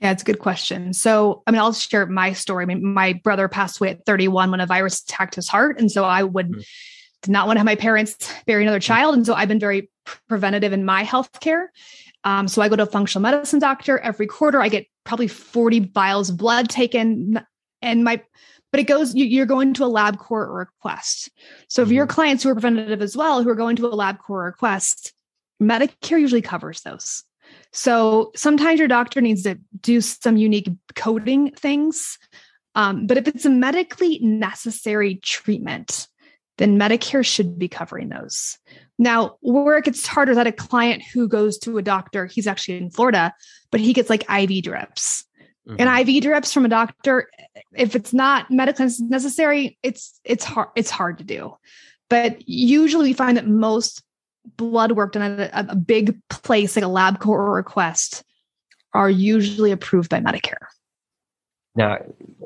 Yeah 0.00 0.10
it's 0.12 0.22
a 0.22 0.24
good 0.24 0.38
question. 0.38 0.92
So 0.92 1.42
i 1.46 1.50
mean 1.50 1.60
i'll 1.60 1.72
share 1.72 2.06
my 2.06 2.32
story. 2.32 2.62
I 2.62 2.66
mean 2.66 2.84
my 2.84 3.12
brother 3.12 3.48
passed 3.48 3.80
away 3.80 3.90
at 3.90 4.06
31 4.06 4.50
when 4.50 4.60
a 4.60 4.66
virus 4.66 5.02
attacked 5.02 5.34
his 5.34 5.48
heart 5.48 5.78
and 5.78 5.90
so 5.92 6.04
i 6.04 6.22
would 6.22 6.50
mm-hmm. 6.50 6.60
did 7.22 7.30
not 7.30 7.46
want 7.46 7.56
to 7.56 7.60
have 7.60 7.66
my 7.66 7.76
parents 7.76 8.16
bury 8.46 8.62
another 8.62 8.80
child 8.80 9.14
and 9.14 9.26
so 9.26 9.34
i've 9.34 9.48
been 9.48 9.60
very 9.60 9.90
preventative 10.28 10.72
in 10.72 10.84
my 10.84 11.04
health 11.04 11.40
care. 11.40 11.70
Um, 12.24 12.48
so 12.48 12.62
i 12.62 12.68
go 12.68 12.76
to 12.76 12.82
a 12.82 12.86
functional 12.86 13.22
medicine 13.22 13.60
doctor 13.60 13.98
every 13.98 14.26
quarter. 14.26 14.60
I 14.60 14.68
get 14.68 14.86
probably 15.04 15.28
40 15.28 15.80
vials 15.80 16.30
of 16.30 16.36
blood 16.36 16.68
taken 16.68 17.40
and 17.82 18.04
my 18.04 18.22
but 18.70 18.80
it 18.80 18.84
goes 18.84 19.14
you're 19.14 19.46
going 19.46 19.74
to 19.74 19.84
a 19.84 19.88
LabCorp 19.88 20.48
or 20.48 20.70
Quest. 20.80 21.30
So 21.68 21.82
if 21.82 21.90
your 21.90 22.06
mm-hmm. 22.06 22.14
clients 22.14 22.42
who 22.42 22.50
are 22.50 22.54
preventative 22.54 23.02
as 23.02 23.16
well 23.16 23.42
who 23.42 23.50
are 23.50 23.54
going 23.54 23.76
to 23.76 23.86
a 23.86 23.96
LabCorp 23.96 24.20
or 24.28 24.52
Quest 24.52 25.12
medicare 25.62 26.20
usually 26.20 26.42
covers 26.42 26.80
those. 26.82 27.24
So 27.72 28.30
sometimes 28.36 28.78
your 28.78 28.88
doctor 28.88 29.20
needs 29.20 29.42
to 29.42 29.58
do 29.80 30.00
some 30.00 30.36
unique 30.36 30.68
coding 30.94 31.52
things 31.52 32.18
um, 32.76 33.06
but 33.06 33.18
if 33.18 33.26
it's 33.26 33.44
a 33.44 33.50
medically 33.50 34.20
necessary 34.20 35.16
treatment 35.16 36.06
then 36.58 36.78
medicare 36.78 37.24
should 37.24 37.58
be 37.58 37.68
covering 37.68 38.10
those. 38.10 38.58
Now 38.98 39.36
where 39.40 39.78
it 39.78 39.86
gets 39.86 40.06
harder 40.06 40.32
is 40.32 40.36
that 40.36 40.46
a 40.46 40.52
client 40.52 41.02
who 41.12 41.26
goes 41.26 41.58
to 41.58 41.78
a 41.78 41.82
doctor 41.82 42.26
he's 42.26 42.46
actually 42.46 42.78
in 42.78 42.90
florida 42.90 43.32
but 43.70 43.80
he 43.80 43.92
gets 43.92 44.10
like 44.10 44.24
iv 44.30 44.62
drips 44.62 45.24
mm-hmm. 45.68 45.76
and 45.78 46.08
IV 46.08 46.22
drips 46.22 46.52
from 46.52 46.64
a 46.64 46.68
doctor, 46.68 47.30
if 47.72 47.94
it's 47.94 48.12
not 48.12 48.50
medically 48.50 48.88
necessary, 49.00 49.78
it's 49.82 50.20
it's 50.24 50.44
hard 50.44 50.68
it's 50.76 50.90
hard 50.90 51.18
to 51.18 51.24
do. 51.24 51.56
But 52.08 52.48
usually 52.48 53.08
we 53.08 53.12
find 53.12 53.36
that 53.36 53.46
most 53.46 54.02
blood 54.56 54.92
work 54.92 55.12
done 55.12 55.40
at 55.40 55.68
a, 55.68 55.72
a 55.72 55.76
big 55.76 56.18
place 56.28 56.76
like 56.76 56.84
a 56.84 56.88
lab 56.88 57.20
LabCorp 57.20 57.28
or 57.28 57.62
Quest 57.62 58.24
are 58.92 59.10
usually 59.10 59.70
approved 59.70 60.10
by 60.10 60.20
Medicare. 60.20 60.66
Now, 61.76 61.98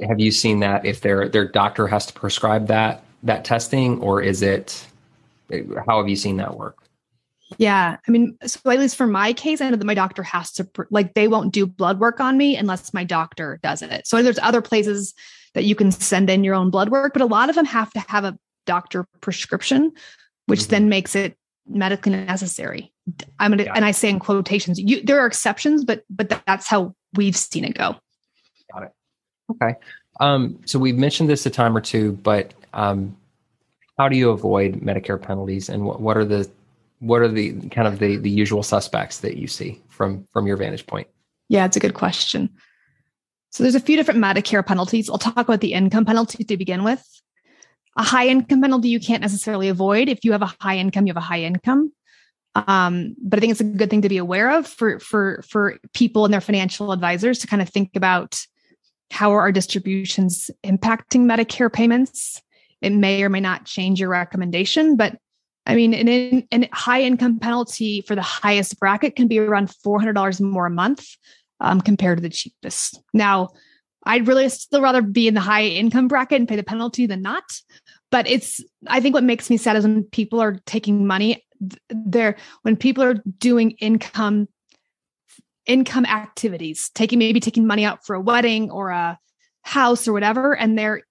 have 0.07 0.21
you 0.21 0.31
seen 0.31 0.61
that 0.61 0.85
if 0.85 1.01
their 1.01 1.29
their 1.29 1.49
doctor 1.49 1.87
has 1.87 2.07
to 2.07 2.13
prescribe 2.13 2.67
that 2.69 3.05
that 3.23 3.45
testing, 3.45 4.01
or 4.01 4.21
is 4.21 4.43
it? 4.43 4.87
How 5.87 5.99
have 5.99 6.09
you 6.09 6.17
seen 6.17 6.37
that 6.39 6.57
work? 6.57 6.84
Yeah. 7.59 7.97
I 8.07 8.11
mean, 8.11 8.37
so 8.45 8.59
at 8.71 8.79
least 8.79 8.97
for 8.97 9.07
my 9.07 9.33
case, 9.33 9.61
I 9.61 9.71
know 9.71 9.77
that 9.77 9.85
my 9.85 9.95
doctor 9.95 10.23
has 10.23 10.53
to, 10.53 10.69
like, 10.91 11.15
they 11.15 11.29
won't 11.29 11.53
do 11.53 11.67
blood 11.67 12.01
work 12.01 12.21
on 12.21 12.37
me 12.37 12.57
unless 12.57 12.93
my 12.95 13.05
doctor 13.05 13.61
does 13.63 13.83
it. 13.83 14.07
So 14.07 14.23
there's 14.23 14.39
other 14.41 14.63
places 14.63 15.15
that 15.55 15.65
you 15.65 15.75
can 15.75 15.91
send 15.93 16.31
in 16.31 16.43
your 16.43 16.55
own 16.55 16.71
blood 16.71 16.89
work, 16.89 17.13
but 17.13 17.23
a 17.23 17.27
lot 17.27 17.49
of 17.49 17.55
them 17.55 17.65
have 17.67 17.93
to 17.93 18.01
have 18.01 18.25
a 18.25 18.37
doctor 18.67 19.07
prescription, 19.21 19.93
which 20.47 20.61
mm-hmm. 20.61 20.71
then 20.71 20.89
makes 20.89 21.15
it 21.15 21.37
medically 21.69 22.13
necessary. 22.13 22.93
I'm 23.39 23.53
gonna, 23.53 23.71
and 23.75 23.85
I 23.85 23.93
say 23.93 24.09
in 24.09 24.19
quotations, 24.19 24.79
you, 24.79 25.03
there 25.03 25.21
are 25.21 25.27
exceptions, 25.27 25.85
but, 25.85 26.03
but 26.11 26.29
that's 26.47 26.67
how 26.67 26.95
we've 27.15 27.37
seen 27.37 27.65
it 27.65 27.75
go. 27.75 27.97
Got 28.73 28.85
it. 28.85 28.93
Okay. 29.51 29.75
Um, 30.21 30.59
so 30.65 30.79
we've 30.79 30.97
mentioned 30.97 31.29
this 31.29 31.47
a 31.47 31.51
time 31.51 31.77
or 31.77 31.81
two, 31.81 32.13
but, 32.23 32.53
um, 32.73 33.17
how 33.97 34.09
do 34.09 34.17
you 34.17 34.31
avoid 34.31 34.81
Medicare 34.81 35.23
penalties 35.23 35.69
and 35.69 35.85
what, 35.85 36.01
what 36.01 36.17
are 36.17 36.25
the 36.25 36.51
what 37.05 37.21
are 37.21 37.29
the 37.29 37.53
kind 37.69 37.87
of 37.87 37.99
the 37.99 38.17
the 38.17 38.31
usual 38.31 38.63
suspects 38.63 39.19
that 39.21 39.37
you 39.37 39.47
see 39.47 39.83
from 39.89 40.27
from 40.33 40.47
your 40.47 40.57
vantage 40.57 40.87
point? 40.87 41.07
Yeah, 41.49 41.67
it's 41.67 41.77
a 41.77 41.81
good 41.81 41.95
question. 41.95 42.51
So 43.51 43.63
there's 43.63 43.75
a 43.75 43.81
few 43.81 43.97
different 43.97 44.21
Medicare 44.21 44.67
penalties. 44.67 45.09
I'll 45.09 45.19
talk 45.19 45.37
about 45.37 45.61
the 45.61 45.75
income 45.75 46.05
penalty 46.05 46.43
to 46.43 46.57
begin 46.57 46.83
with. 46.83 47.05
A 47.97 48.03
high 48.03 48.27
income 48.27 48.63
penalty 48.63 48.89
you 48.89 48.99
can't 48.99 49.21
necessarily 49.21 49.69
avoid. 49.69 50.09
If 50.09 50.25
you 50.25 50.33
have 50.33 50.43
a 50.43 50.53
high 50.61 50.79
income, 50.79 51.07
you 51.07 51.13
have 51.13 51.23
a 51.23 51.27
high 51.27 51.43
income. 51.43 51.93
Um, 52.57 53.15
but 53.23 53.39
I 53.39 53.41
think 53.41 53.53
it's 53.53 53.61
a 53.61 53.65
good 53.65 53.91
thing 53.91 54.03
to 54.03 54.09
be 54.09 54.17
aware 54.17 54.51
of 54.59 54.67
for 54.67 54.99
for 54.99 55.45
for 55.49 55.79
people 55.93 56.25
and 56.25 56.33
their 56.33 56.41
financial 56.41 56.91
advisors 56.93 57.39
to 57.41 57.47
kind 57.47 57.63
of 57.63 57.69
think 57.69 57.91
about 57.95 58.41
how 59.11 59.33
are 59.33 59.41
our 59.41 59.53
distributions 59.53 60.51
impacting 60.65 61.23
Medicare 61.23 61.73
payments. 61.73 62.41
It 62.81 62.93
may 62.93 63.23
or 63.23 63.29
may 63.29 63.41
not 63.41 63.65
change 63.65 64.01
your 64.01 64.09
recommendation, 64.09 64.97
but 64.97 65.19
I 65.67 65.75
mean, 65.75 65.95
an, 65.95 66.09
in, 66.09 66.49
an 66.51 66.69
high 66.73 67.03
income 67.03 67.39
penalty 67.39 68.03
for 68.03 68.15
the 68.15 68.23
highest 68.23 68.79
bracket 68.79 69.17
can 69.17 69.29
be 69.29 69.39
around 69.39 69.71
$400 69.85 70.41
more 70.41 70.67
a 70.67 70.71
month 70.71 71.07
um, 71.61 71.81
compared 71.81 72.19
to 72.19 72.23
the 72.23 72.29
cheapest. 72.29 73.01
Now, 73.15 73.51
I'd 74.05 74.29
really 74.29 74.49
still 74.51 74.83
rather 74.83 75.01
be 75.01 75.29
in 75.29 75.35
the 75.35 75.41
high 75.41 75.65
income 75.65 76.09
bracket 76.09 76.39
and 76.39 76.49
pay 76.49 76.57
the 76.57 76.63
penalty 76.63 77.07
than 77.07 77.23
not. 77.23 77.45
but 78.15 78.29
it's 78.29 78.63
i 78.87 79.01
think 79.01 79.13
what 79.13 79.25
makes 79.25 79.51
me 79.51 79.57
sad 79.57 79.77
is 79.77 79.85
when 79.85 80.05
people 80.05 80.41
are 80.41 80.61
taking 80.67 81.05
money 81.05 81.45
there 81.91 82.37
when 82.63 82.77
people 82.77 83.03
are 83.03 83.17
doing 83.39 83.73
income 83.73 84.47
income 85.67 86.07
activities 86.07 86.91
taking 86.95 87.19
maybe 87.19 87.41
taking 87.41 87.67
money 87.67 87.85
out 87.85 88.07
for 88.07 88.15
a 88.15 88.21
wedding 88.21 88.71
or 88.71 88.91
a 88.91 89.19
house 89.63 90.07
or 90.07 90.13
whatever 90.13 90.55
and 90.57 90.79
they're 90.79 91.03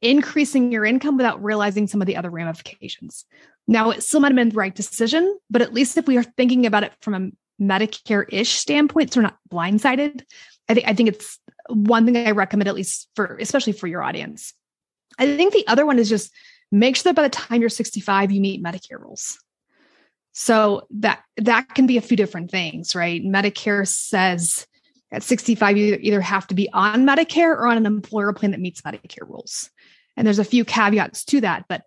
increasing 0.00 0.72
your 0.72 0.84
income 0.84 1.16
without 1.16 1.42
realizing 1.42 1.86
some 1.86 2.00
of 2.00 2.06
the 2.06 2.16
other 2.16 2.30
ramifications. 2.30 3.24
Now 3.66 3.90
it 3.90 4.02
still 4.02 4.20
might 4.20 4.28
have 4.28 4.36
been 4.36 4.50
the 4.50 4.54
right 4.54 4.74
decision 4.74 5.38
but 5.50 5.62
at 5.62 5.72
least 5.72 5.96
if 5.96 6.06
we 6.06 6.16
are 6.16 6.22
thinking 6.22 6.66
about 6.66 6.84
it 6.84 6.92
from 7.00 7.14
a 7.14 7.30
medicare-ish 7.62 8.50
standpoint 8.50 9.12
so 9.12 9.20
we're 9.20 9.22
not 9.22 9.38
blindsided 9.52 10.22
i 10.68 10.74
think 10.74 10.88
i 10.88 10.94
think 10.94 11.10
it's 11.10 11.38
one 11.68 12.04
thing 12.04 12.16
i 12.16 12.30
recommend 12.30 12.68
at 12.68 12.74
least 12.74 13.08
for 13.14 13.36
especially 13.40 13.72
for 13.72 13.86
your 13.86 14.02
audience. 14.02 14.54
I 15.18 15.36
think 15.36 15.52
the 15.52 15.66
other 15.66 15.86
one 15.86 15.98
is 15.98 16.08
just 16.08 16.32
make 16.70 16.96
sure 16.96 17.12
that 17.12 17.16
by 17.16 17.22
the 17.22 17.28
time 17.28 17.60
you're 17.60 17.70
65 17.70 18.32
you 18.32 18.40
meet 18.40 18.62
medicare 18.62 19.00
rules. 19.00 19.38
So 20.32 20.86
that 20.90 21.22
that 21.36 21.74
can 21.74 21.86
be 21.86 21.98
a 21.98 22.02
few 22.02 22.16
different 22.16 22.50
things, 22.50 22.94
right? 22.94 23.22
Medicare 23.22 23.86
says 23.86 24.66
at 25.12 25.22
65 25.22 25.76
you 25.76 25.98
either 26.00 26.20
have 26.20 26.46
to 26.48 26.54
be 26.54 26.68
on 26.72 27.06
Medicare 27.06 27.52
or 27.52 27.66
on 27.66 27.76
an 27.76 27.86
employer 27.86 28.32
plan 28.32 28.50
that 28.52 28.60
meets 28.60 28.80
Medicare 28.80 29.28
rules. 29.28 29.70
And 30.16 30.26
there's 30.26 30.38
a 30.38 30.44
few 30.44 30.64
caveats 30.64 31.24
to 31.26 31.40
that, 31.42 31.66
but 31.68 31.82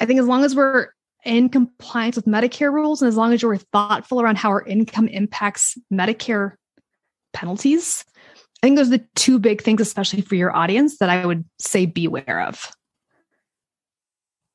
I 0.00 0.06
think 0.06 0.18
as 0.18 0.26
long 0.26 0.44
as 0.44 0.56
we're 0.56 0.88
in 1.24 1.48
compliance 1.48 2.16
with 2.16 2.26
Medicare 2.26 2.72
rules 2.72 3.00
and 3.00 3.08
as 3.08 3.16
long 3.16 3.32
as 3.32 3.42
you're 3.42 3.56
thoughtful 3.56 4.20
around 4.20 4.36
how 4.36 4.50
our 4.50 4.64
income 4.64 5.08
impacts 5.08 5.78
Medicare 5.92 6.52
penalties, 7.32 8.04
I 8.62 8.66
think 8.66 8.76
those 8.76 8.88
are 8.88 8.98
the 8.98 9.06
two 9.14 9.38
big 9.38 9.62
things, 9.62 9.80
especially 9.80 10.22
for 10.22 10.34
your 10.34 10.54
audience, 10.54 10.98
that 10.98 11.10
I 11.10 11.24
would 11.24 11.44
say 11.58 11.86
beware 11.86 12.42
of. 12.42 12.70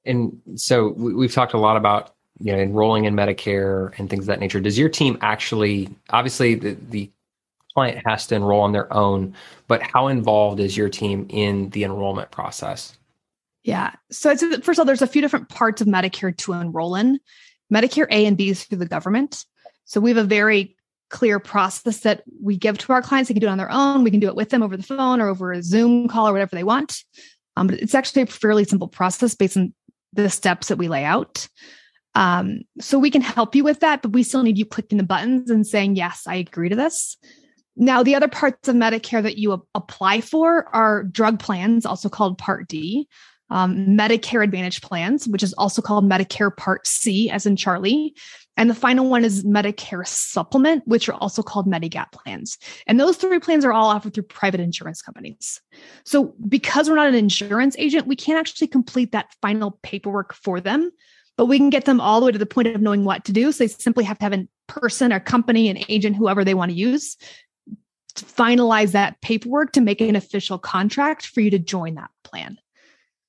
And 0.05 0.41
so 0.55 0.89
we've 0.89 1.33
talked 1.33 1.53
a 1.53 1.59
lot 1.59 1.77
about 1.77 2.15
you 2.39 2.53
know 2.53 2.59
enrolling 2.59 3.05
in 3.05 3.15
medicare 3.15 3.91
and 3.99 4.09
things 4.09 4.23
of 4.23 4.27
that 4.27 4.39
nature 4.39 4.61
does 4.61 4.79
your 4.79 4.87
team 4.87 5.17
actually 5.19 5.89
obviously 6.09 6.55
the, 6.55 6.77
the 6.89 7.11
client 7.79 8.05
has 8.05 8.27
to 8.27 8.35
enroll 8.35 8.61
on 8.61 8.73
their 8.73 8.91
own 8.93 9.33
but 9.69 9.81
how 9.81 10.07
involved 10.07 10.59
is 10.59 10.75
your 10.75 10.89
team 10.89 11.27
in 11.29 11.69
the 11.69 11.83
enrollment 11.85 12.31
process? 12.31 12.97
Yeah. 13.63 13.93
So 14.11 14.31
it's 14.31 14.41
first 14.41 14.77
of 14.77 14.79
all 14.79 14.85
there's 14.85 15.01
a 15.01 15.07
few 15.07 15.21
different 15.21 15.47
parts 15.47 15.79
of 15.79 15.87
medicare 15.87 16.35
to 16.35 16.53
enroll 16.53 16.95
in. 16.95 17.19
Medicare 17.71 18.07
a 18.09 18.25
and 18.25 18.35
b 18.35 18.49
is 18.49 18.63
through 18.63 18.79
the 18.79 18.87
government. 18.87 19.45
So 19.85 20.01
we 20.01 20.09
have 20.09 20.17
a 20.17 20.23
very 20.23 20.75
clear 21.09 21.39
process 21.39 22.01
that 22.01 22.23
we 22.41 22.57
give 22.57 22.77
to 22.79 22.93
our 22.93 23.01
clients. 23.01 23.29
They 23.29 23.33
can 23.33 23.41
do 23.41 23.47
it 23.47 23.51
on 23.51 23.57
their 23.57 23.71
own. 23.71 24.03
We 24.03 24.11
can 24.11 24.19
do 24.19 24.27
it 24.27 24.35
with 24.35 24.49
them 24.49 24.63
over 24.63 24.75
the 24.75 24.83
phone 24.83 25.21
or 25.21 25.29
over 25.29 25.51
a 25.53 25.63
zoom 25.63 26.07
call 26.07 26.27
or 26.27 26.33
whatever 26.33 26.55
they 26.55 26.63
want. 26.63 27.03
Um, 27.55 27.67
but 27.67 27.79
it's 27.79 27.95
actually 27.95 28.23
a 28.23 28.27
fairly 28.27 28.63
simple 28.65 28.87
process 28.87 29.35
based 29.35 29.55
on 29.55 29.73
the 30.13 30.29
steps 30.29 30.67
that 30.67 30.77
we 30.77 30.87
lay 30.87 31.05
out. 31.05 31.47
Um, 32.15 32.61
so 32.79 32.97
we 32.97 33.11
can 33.11 33.21
help 33.21 33.55
you 33.55 33.63
with 33.63 33.81
that, 33.81 34.01
but 34.01 34.13
we 34.13 34.23
still 34.23 34.43
need 34.43 34.57
you 34.57 34.65
clicking 34.65 34.97
the 34.97 35.03
buttons 35.03 35.49
and 35.49 35.65
saying, 35.65 35.95
yes, 35.95 36.23
I 36.27 36.35
agree 36.35 36.69
to 36.69 36.75
this. 36.75 37.17
Now, 37.75 38.03
the 38.03 38.15
other 38.15 38.27
parts 38.27 38.67
of 38.67 38.75
Medicare 38.75 39.23
that 39.23 39.37
you 39.37 39.65
apply 39.73 40.21
for 40.21 40.67
are 40.75 41.03
drug 41.03 41.39
plans, 41.39 41.85
also 41.85 42.09
called 42.09 42.37
Part 42.37 42.67
D, 42.67 43.07
um, 43.49 43.75
Medicare 43.87 44.43
Advantage 44.43 44.81
plans, 44.81 45.27
which 45.27 45.43
is 45.43 45.53
also 45.53 45.81
called 45.81 46.09
Medicare 46.09 46.55
Part 46.55 46.85
C, 46.85 47.29
as 47.29 47.45
in 47.45 47.55
Charlie. 47.55 48.15
And 48.57 48.69
the 48.69 48.75
final 48.75 49.09
one 49.09 49.23
is 49.23 49.45
Medicare 49.45 50.05
Supplement, 50.05 50.85
which 50.85 51.07
are 51.07 51.15
also 51.15 51.41
called 51.41 51.65
Medigap 51.65 52.11
plans. 52.11 52.57
And 52.85 52.99
those 52.99 53.15
three 53.15 53.39
plans 53.39 53.63
are 53.63 53.71
all 53.71 53.87
offered 53.87 54.13
through 54.13 54.23
private 54.23 54.59
insurance 54.59 55.01
companies. 55.01 55.61
So, 56.03 56.35
because 56.47 56.89
we're 56.89 56.97
not 56.97 57.07
an 57.07 57.15
insurance 57.15 57.75
agent, 57.79 58.07
we 58.07 58.17
can't 58.17 58.39
actually 58.39 58.67
complete 58.67 59.13
that 59.13 59.33
final 59.41 59.79
paperwork 59.81 60.33
for 60.33 60.59
them 60.59 60.91
but 61.37 61.45
we 61.45 61.57
can 61.57 61.69
get 61.69 61.85
them 61.85 62.01
all 62.01 62.19
the 62.19 62.25
way 62.25 62.33
to 62.33 62.37
the 62.37 62.45
point 62.45 62.67
of 62.67 62.81
knowing 62.81 63.05
what 63.05 63.23
to 63.23 63.31
do. 63.31 63.53
So 63.53 63.63
they 63.63 63.69
simply 63.69 64.03
have 64.03 64.19
to 64.19 64.25
have 64.25 64.33
a 64.33 64.45
person, 64.67 65.13
a 65.13 65.21
company, 65.21 65.69
an 65.69 65.77
agent, 65.87 66.17
whoever 66.17 66.43
they 66.43 66.53
want 66.53 66.69
to 66.69 66.75
use 66.75 67.15
to 68.15 68.25
finalize 68.25 68.91
that 68.91 69.19
paperwork 69.21 69.71
to 69.73 69.81
make 69.81 70.01
an 70.01 70.15
official 70.15 70.57
contract 70.57 71.27
for 71.27 71.41
you 71.41 71.49
to 71.51 71.59
join 71.59 71.95
that 71.95 72.09
plan. 72.23 72.57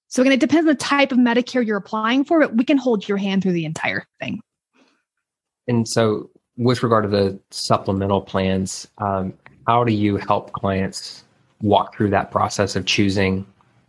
So 0.09 0.23
again, 0.23 0.33
it 0.33 0.41
depends 0.41 0.67
on 0.69 0.75
the 0.75 0.75
type 0.75 1.13
of 1.13 1.19
Medicare 1.19 1.65
you're 1.65 1.77
applying 1.77 2.25
for, 2.25 2.41
but 2.41 2.57
we 2.57 2.65
can 2.65 2.77
hold 2.77 3.09
your 3.09 3.19
hand 3.19 3.43
through 3.43 3.53
the 3.53 3.65
entire 3.65 4.07
thing. 4.19 4.41
And 5.69 5.87
so, 5.87 6.31
with 6.57 6.83
regard 6.83 7.05
to 7.05 7.09
the 7.09 7.39
supplemental 7.51 8.21
plans, 8.21 8.89
um, 8.99 9.33
how 9.67 9.85
do 9.85 9.93
you 9.93 10.17
help 10.17 10.53
clients 10.53 11.25
walk 11.63 11.95
through 11.95 12.11
that 12.11 12.31
process 12.33 12.75
of 12.75 12.87
choosing 12.87 13.47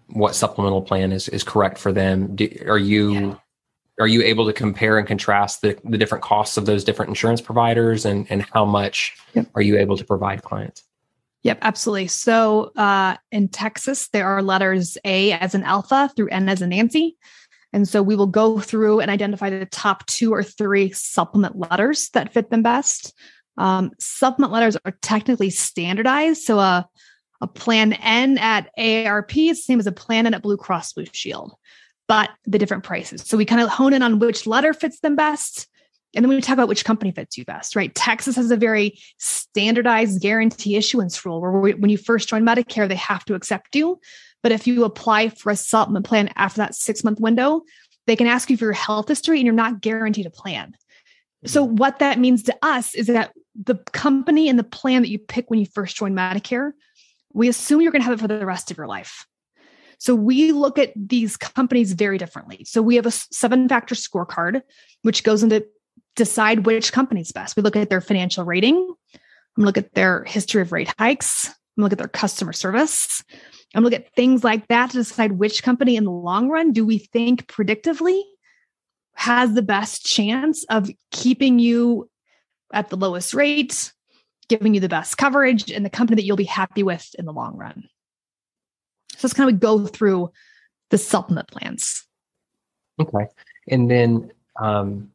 what 0.10 0.36
supplemental 0.36 0.82
plan 0.82 1.12
is, 1.12 1.28
is 1.30 1.44
correct 1.44 1.80
for 1.80 1.92
them? 1.92 2.36
Do, 2.36 2.50
are 2.68 2.78
you 2.78 3.12
yeah 3.14 3.36
are 4.02 4.08
you 4.08 4.24
able 4.24 4.48
to 4.48 4.54
compare 4.54 4.98
and 4.98 5.08
contrast 5.08 5.62
the, 5.62 5.78
the 5.86 5.98
different 5.98 6.24
costs 6.24 6.58
of 6.58 6.66
those 6.66 6.84
different 6.84 7.10
insurance 7.10 7.40
providers 7.40 8.04
and, 8.04 8.26
and 8.32 8.42
how 8.52 8.66
much 8.66 9.16
yep. 9.34 9.48
are 9.54 9.62
you 9.62 9.78
able 9.78 9.96
to 9.96 10.04
provide 10.04 10.42
clients? 10.42 10.84
Yep, 11.44 11.60
absolutely. 11.62 12.08
So 12.08 12.72
uh, 12.76 13.18
in 13.32 13.48
Texas, 13.48 14.10
there 14.10 14.28
are 14.28 14.42
letters 14.42 14.98
A 15.06 15.34
as 15.34 15.54
an 15.54 15.64
alpha 15.64 16.12
through 16.16 16.30
N 16.30 16.50
as 16.50 16.62
a 16.64 16.68
Nancy. 16.68 17.16
And 17.74 17.88
so 17.88 18.02
we 18.02 18.16
will 18.16 18.28
go 18.28 18.60
through 18.60 19.02
and 19.02 19.12
identify 19.12 19.52
the 19.52 19.66
top 19.68 20.06
two 20.08 20.34
or 20.34 20.44
three 20.44 20.92
supplement 20.92 21.56
letters 21.56 22.10
that 22.10 22.34
fit 22.34 22.50
them 22.50 22.64
best. 22.64 23.14
Um, 23.58 23.92
supplement 24.00 24.52
letters 24.52 24.78
are 24.84 24.98
technically 25.04 25.52
standardized. 25.52 26.42
So 26.42 26.60
a, 26.60 26.88
a 27.40 27.48
plan 27.48 27.94
N 27.94 28.40
at 28.40 28.70
AARP 28.78 29.52
is 29.52 29.58
the 29.58 29.64
same 29.64 29.80
as 29.80 29.88
a 29.88 29.92
plan 29.92 30.26
N 30.26 30.34
at 30.34 30.42
Blue 30.42 30.58
Cross 30.58 30.94
Blue 30.94 31.06
Shield 31.12 31.54
but 32.08 32.30
the 32.46 32.60
different 32.60 32.84
prices. 32.84 33.22
So 33.22 33.38
we 33.38 33.46
kind 33.46 33.62
of 33.62 33.70
hone 33.70 33.94
in 33.94 34.02
on 34.02 34.20
which 34.20 34.48
letter 34.48 34.74
fits 34.74 35.00
them 35.00 35.16
best. 35.16 35.68
And 36.14 36.26
then 36.26 36.30
we 36.30 36.42
talk 36.42 36.56
about 36.56 36.68
which 36.68 36.84
company 36.84 37.12
fits 37.12 37.38
you 37.38 37.46
best, 37.46 37.76
right? 37.76 37.94
Texas 37.96 38.36
has 38.36 38.52
a 38.52 38.58
very 38.58 39.00
standardized 39.18 40.22
guarantee 40.22 40.76
issuance 40.76 41.26
rule 41.26 41.40
where 41.40 41.52
we, 41.52 41.74
when 41.74 41.90
you 41.90 41.98
first 41.98 42.28
join 42.28 42.44
Medicare, 42.44 42.88
they 42.88 42.96
have 42.96 43.24
to 43.26 43.34
accept 43.34 43.76
you. 43.76 44.00
But 44.44 44.52
if 44.52 44.68
you 44.68 44.84
apply 44.84 45.30
for 45.30 45.52
a 45.52 45.56
supplement 45.56 46.06
plan 46.06 46.30
after 46.36 46.58
that 46.58 46.76
six 46.76 47.04
month 47.04 47.20
window, 47.22 47.62
they 48.08 48.16
can 48.16 48.28
ask 48.28 48.50
you 48.50 48.58
for 48.58 48.66
your 48.66 48.74
health 48.74 49.08
history 49.08 49.38
and 49.40 49.46
you're 49.46 49.56
not 49.56 49.80
guaranteed 49.80 50.26
a 50.26 50.32
plan. 50.32 50.74
So, 51.46 51.66
mm-hmm. 51.66 51.76
what 51.76 52.00
that 52.00 52.20
means 52.20 52.44
to 52.44 52.58
us 52.62 52.94
is 52.94 53.08
that 53.08 53.32
the 53.56 53.76
company 53.94 54.50
and 54.50 54.58
the 54.58 54.64
plan 54.64 55.02
that 55.02 55.10
you 55.10 55.20
pick 55.20 55.50
when 55.50 55.60
you 55.60 55.66
first 55.66 55.96
join 55.96 56.14
Medicare, 56.14 56.72
we 57.34 57.48
assume 57.48 57.82
you're 57.82 57.92
going 57.92 58.02
to 58.02 58.06
have 58.06 58.18
it 58.18 58.22
for 58.22 58.28
the 58.28 58.46
rest 58.46 58.72
of 58.72 58.78
your 58.78 58.88
life. 58.88 59.26
So 60.02 60.16
we 60.16 60.52
look 60.52 60.80
at 60.80 60.94
these 60.96 61.38
companies 61.38 61.94
very 61.94 62.18
differently. 62.18 62.64
So 62.64 62.82
we 62.82 62.96
have 62.96 63.06
a 63.06 63.12
seven 63.12 63.70
factor 63.70 63.94
scorecard, 63.94 64.64
which 65.04 65.24
goes 65.24 65.44
into 65.44 65.64
decide 66.16 66.66
which 66.66 66.92
company's 66.92 67.32
best. 67.32 67.56
We 67.56 67.62
look 67.62 67.76
at 67.76 67.92
their 67.92 68.02
financial 68.02 68.44
rating. 68.44 68.96
I'm 69.56 69.64
look 69.64 69.78
at 69.78 69.94
their 69.94 70.24
history 70.24 70.64
of 70.64 70.72
rate 70.72 70.92
hikes. 70.98 71.50
I'm 71.50 71.84
look 71.84 71.92
at 71.92 72.00
their 72.00 72.08
customer 72.08 72.52
service. 72.52 73.24
I'm 73.76 73.84
look 73.84 73.94
at 73.94 74.12
things 74.16 74.44
like 74.44 74.68
that 74.70 74.90
to 74.90 74.98
decide 74.98 75.34
which 75.34 75.62
company 75.62 75.98
in 75.98 76.06
the 76.06 76.10
long 76.10 76.50
run 76.50 76.72
do 76.72 76.84
we 76.84 76.98
think 76.98 77.46
predictively 77.46 78.24
has 79.14 79.54
the 79.54 79.62
best 79.62 80.04
chance 80.04 80.64
of 80.72 80.90
keeping 81.12 81.60
you 81.60 82.10
at 82.74 82.90
the 82.90 82.98
lowest 82.98 83.36
rate, 83.36 83.94
giving 84.50 84.74
you 84.74 84.80
the 84.80 84.90
best 84.90 85.20
coverage, 85.20 85.70
and 85.70 85.86
the 85.86 85.92
company 85.92 86.16
that 86.16 86.26
you'll 86.26 86.38
be 86.38 86.44
happy 86.44 86.82
with 86.82 87.08
in 87.20 87.26
the 87.26 87.34
long 87.34 87.56
run. 87.56 87.84
So 89.22 89.28
it's 89.28 89.36
kind 89.36 89.52
of 89.52 89.60
go 89.60 89.86
through 89.86 90.32
the 90.90 90.98
supplement 90.98 91.48
plans. 91.48 92.06
Okay. 93.00 93.28
And 93.68 93.90
then, 93.90 94.32
um, 94.60 95.12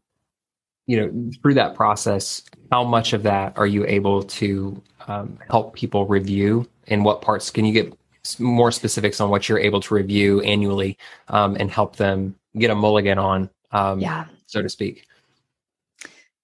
you 0.86 0.96
know, 0.96 1.30
through 1.42 1.54
that 1.54 1.75
process, 1.75 2.42
how 2.70 2.84
much 2.84 3.12
of 3.12 3.25
that 3.25 3.58
are 3.58 3.66
you 3.66 3.84
able 3.84 4.22
to 4.22 4.80
um, 5.08 5.40
help 5.50 5.75
people 5.75 6.06
review? 6.06 6.68
And 6.86 7.04
what 7.04 7.20
parts 7.20 7.50
can 7.50 7.64
you 7.64 7.72
get 7.72 7.92
more 8.38 8.70
specifics 8.70 9.20
on 9.20 9.28
what 9.28 9.48
you're 9.48 9.58
able 9.58 9.80
to 9.80 9.94
review 9.94 10.40
annually 10.42 10.96
um, 11.26 11.56
and 11.58 11.68
help 11.68 11.96
them 11.96 12.36
get 12.56 12.70
a 12.70 12.76
mulligan 12.76 13.18
on, 13.18 13.50
um, 13.72 13.98
yeah. 13.98 14.26
so 14.46 14.62
to 14.62 14.68
speak? 14.68 15.04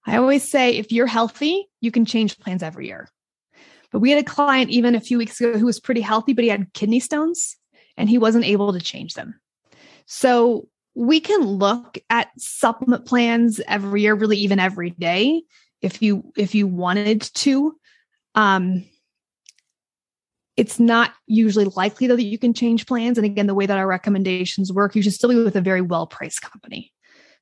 I 0.04 0.16
always 0.16 0.42
say 0.42 0.78
if 0.78 0.90
you're 0.90 1.07
healthy, 1.07 1.69
you 1.81 1.92
can 1.92 2.04
change 2.04 2.40
plans 2.40 2.64
every 2.64 2.88
year. 2.88 3.09
But 3.93 4.01
we 4.01 4.11
had 4.11 4.19
a 4.19 4.25
client 4.25 4.71
even 4.71 4.95
a 4.95 5.01
few 5.01 5.19
weeks 5.19 5.41
ago 5.41 5.59
who 5.59 5.67
was 5.67 5.79
pretty 5.79 6.01
healthy, 6.01 6.33
but 6.33 6.45
he 6.45 6.51
had 6.51 6.73
kidney 6.73 7.01
stones 7.01 7.57
and 7.97 8.09
he 8.09 8.19
wasn't 8.19 8.47
able 8.47 8.73
to 8.73 8.81
change 8.81 9.15
them. 9.15 9.39
So 10.07 10.69
we 10.95 11.21
can 11.21 11.43
look 11.43 11.99
at 12.11 12.29
supplement 12.39 13.07
plans 13.07 13.61
every 13.69 14.03
year, 14.03 14.15
really 14.15 14.39
even 14.39 14.59
every 14.59 14.91
day, 14.91 15.43
if 15.81 16.03
you 16.03 16.33
if 16.37 16.55
you 16.55 16.67
wanted 16.67 17.21
to. 17.21 17.77
Um, 18.35 18.85
it's 20.57 20.79
not 20.79 21.13
usually 21.27 21.65
likely 21.65 22.07
though 22.07 22.17
that 22.17 22.23
you 22.23 22.39
can 22.39 22.53
change 22.55 22.87
plans. 22.87 23.19
And 23.19 23.25
again, 23.25 23.47
the 23.47 23.55
way 23.55 23.67
that 23.67 23.79
our 23.79 23.87
recommendations 23.87 24.73
work, 24.73 24.95
you 24.95 25.03
should 25.03 25.15
still 25.15 25.31
be 25.31 25.43
with 25.43 25.57
a 25.57 25.61
very 25.61 25.81
well 25.81 26.07
priced 26.07 26.43
company. 26.43 26.93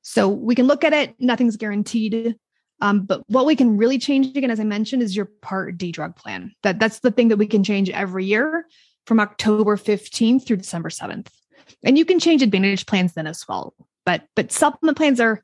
So 0.01 0.29
we 0.29 0.55
can 0.55 0.65
look 0.65 0.83
at 0.83 0.93
it. 0.93 1.15
Nothing's 1.19 1.57
guaranteed. 1.57 2.35
Um, 2.81 3.05
but 3.05 3.23
what 3.29 3.45
we 3.45 3.55
can 3.55 3.77
really 3.77 3.99
change 3.99 4.35
again, 4.35 4.51
as 4.51 4.59
I 4.59 4.63
mentioned, 4.63 5.03
is 5.03 5.15
your 5.15 5.25
Part 5.41 5.77
D 5.77 5.91
drug 5.91 6.15
plan. 6.15 6.53
That 6.63 6.79
that's 6.79 6.99
the 6.99 7.11
thing 7.11 7.27
that 7.29 7.37
we 7.37 7.47
can 7.47 7.63
change 7.63 7.89
every 7.89 8.25
year 8.25 8.65
from 9.05 9.19
October 9.19 9.77
15th 9.77 10.45
through 10.45 10.57
December 10.57 10.89
7th. 10.89 11.27
and 11.83 11.97
you 11.97 12.05
can 12.05 12.19
change 12.19 12.41
advantage 12.41 12.85
plans 12.85 13.13
then 13.13 13.27
as 13.27 13.47
well. 13.47 13.73
But 14.05 14.23
but 14.35 14.51
supplement 14.51 14.97
plans 14.97 15.19
are 15.19 15.43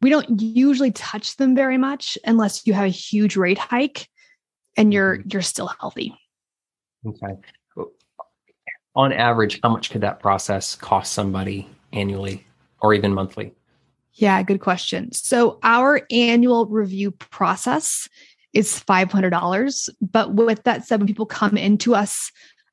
we 0.00 0.10
don't 0.10 0.40
usually 0.40 0.92
touch 0.92 1.36
them 1.36 1.54
very 1.54 1.78
much 1.78 2.18
unless 2.24 2.66
you 2.66 2.74
have 2.74 2.84
a 2.84 2.88
huge 2.88 3.36
rate 3.36 3.58
hike 3.58 4.08
and 4.76 4.92
you're 4.92 5.16
mm-hmm. 5.16 5.28
you're 5.32 5.42
still 5.42 5.68
healthy. 5.80 6.14
Okay. 7.06 7.34
On 8.96 9.12
average, 9.12 9.60
how 9.62 9.70
much 9.70 9.90
could 9.90 10.02
that 10.02 10.20
process 10.20 10.76
cost 10.76 11.12
somebody 11.14 11.68
annually 11.92 12.46
or 12.80 12.94
even 12.94 13.12
monthly? 13.12 13.52
Yeah, 14.14 14.42
good 14.42 14.60
question. 14.60 15.12
So 15.12 15.58
our 15.62 16.02
annual 16.10 16.66
review 16.66 17.10
process 17.10 18.08
is 18.52 18.80
$500. 18.80 19.88
But 20.00 20.34
with 20.34 20.62
that 20.62 20.86
said, 20.86 21.00
when 21.00 21.08
people 21.08 21.26
come 21.26 21.56
into 21.56 21.94
us 21.94 22.30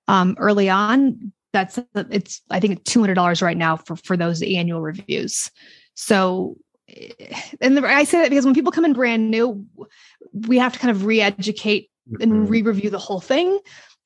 um, 0.08 0.36
early 0.38 0.70
on, 0.70 1.34
that's 1.54 1.80
it's 1.96 2.42
I 2.50 2.60
think 2.60 2.80
it's 2.80 2.94
$200 2.94 3.42
right 3.42 3.58
now 3.58 3.76
for 3.76 3.96
for 3.98 4.16
those 4.16 4.42
annual 4.42 4.82
reviews. 4.82 5.52
So 5.96 6.56
and 7.60 7.78
the, 7.78 7.86
I 7.86 8.04
say 8.04 8.20
that 8.20 8.30
because 8.30 8.46
when 8.46 8.54
people 8.54 8.72
come 8.72 8.86
in 8.86 8.94
brand 8.94 9.32
new, 9.32 9.66
we 10.34 10.58
have 10.58 10.74
to 10.74 10.80
kind 10.80 10.92
of 10.92 11.06
re-educate 11.06 11.90
and 12.20 12.32
mm-hmm. 12.32 12.46
re-review 12.46 12.90
the 12.90 13.00
whole 13.00 13.22
thing. 13.22 13.60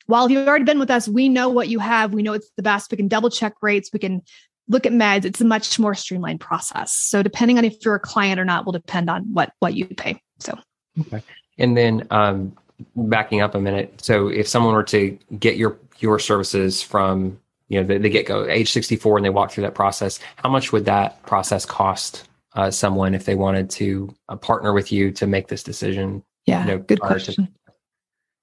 While 0.07 0.25
if 0.25 0.31
you've 0.31 0.47
already 0.47 0.65
been 0.65 0.79
with 0.79 0.91
us, 0.91 1.07
we 1.07 1.29
know 1.29 1.49
what 1.49 1.67
you 1.67 1.79
have. 1.79 2.13
We 2.13 2.21
know 2.21 2.33
it's 2.33 2.51
the 2.57 2.63
best. 2.63 2.91
We 2.91 2.97
can 2.97 3.07
double 3.07 3.29
check 3.29 3.53
rates. 3.61 3.89
We 3.91 3.99
can 3.99 4.21
look 4.67 4.85
at 4.85 4.91
meds. 4.91 5.25
It's 5.25 5.41
a 5.41 5.45
much 5.45 5.77
more 5.79 5.95
streamlined 5.95 6.39
process. 6.39 6.93
So 6.93 7.21
depending 7.21 7.57
on 7.57 7.65
if 7.65 7.83
you're 7.83 7.95
a 7.95 7.99
client 7.99 8.39
or 8.39 8.45
not 8.45 8.65
will 8.65 8.73
depend 8.73 9.09
on 9.09 9.23
what 9.33 9.51
what 9.59 9.73
you 9.73 9.85
pay. 9.85 10.21
So 10.39 10.57
okay. 10.99 11.21
And 11.57 11.77
then 11.77 12.07
um, 12.11 12.55
backing 12.95 13.41
up 13.41 13.55
a 13.55 13.59
minute. 13.59 14.01
So 14.01 14.27
if 14.27 14.47
someone 14.47 14.73
were 14.73 14.83
to 14.83 15.17
get 15.39 15.57
your 15.57 15.77
your 15.99 16.19
services 16.19 16.81
from 16.81 17.39
you 17.69 17.81
know 17.81 17.87
the, 17.87 17.97
the 17.97 18.09
get 18.09 18.25
go 18.25 18.47
age 18.47 18.71
64 18.71 19.17
and 19.17 19.25
they 19.25 19.29
walk 19.29 19.51
through 19.51 19.63
that 19.63 19.75
process, 19.75 20.19
how 20.37 20.49
much 20.49 20.71
would 20.71 20.85
that 20.85 21.21
process 21.23 21.65
cost 21.65 22.27
uh, 22.53 22.71
someone 22.71 23.13
if 23.13 23.25
they 23.25 23.35
wanted 23.35 23.69
to 23.69 24.13
uh, 24.29 24.35
partner 24.35 24.73
with 24.73 24.91
you 24.91 25.11
to 25.11 25.27
make 25.27 25.47
this 25.47 25.63
decision? 25.63 26.23
Yeah, 26.45 26.61
you 26.61 26.71
know, 26.71 26.77
good 26.79 27.01
question. 27.01 27.45
To- 27.45 27.51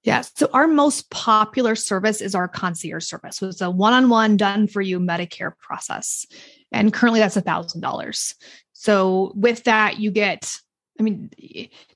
yeah. 0.03 0.21
So 0.21 0.49
our 0.53 0.67
most 0.67 1.09
popular 1.09 1.75
service 1.75 2.21
is 2.21 2.35
our 2.35 2.47
concierge 2.47 3.05
service. 3.05 3.37
So 3.37 3.47
it's 3.47 3.61
a 3.61 3.69
one-on-one 3.69 4.37
done 4.37 4.67
for 4.67 4.81
you 4.81 4.99
Medicare 4.99 5.57
process. 5.57 6.25
And 6.71 6.91
currently 6.91 7.21
that's 7.21 7.37
a 7.37 7.41
thousand 7.41 7.81
dollars. 7.81 8.35
So 8.73 9.31
with 9.35 9.63
that, 9.63 9.99
you 9.99 10.11
get, 10.11 10.51
I 10.99 11.03
mean, 11.03 11.29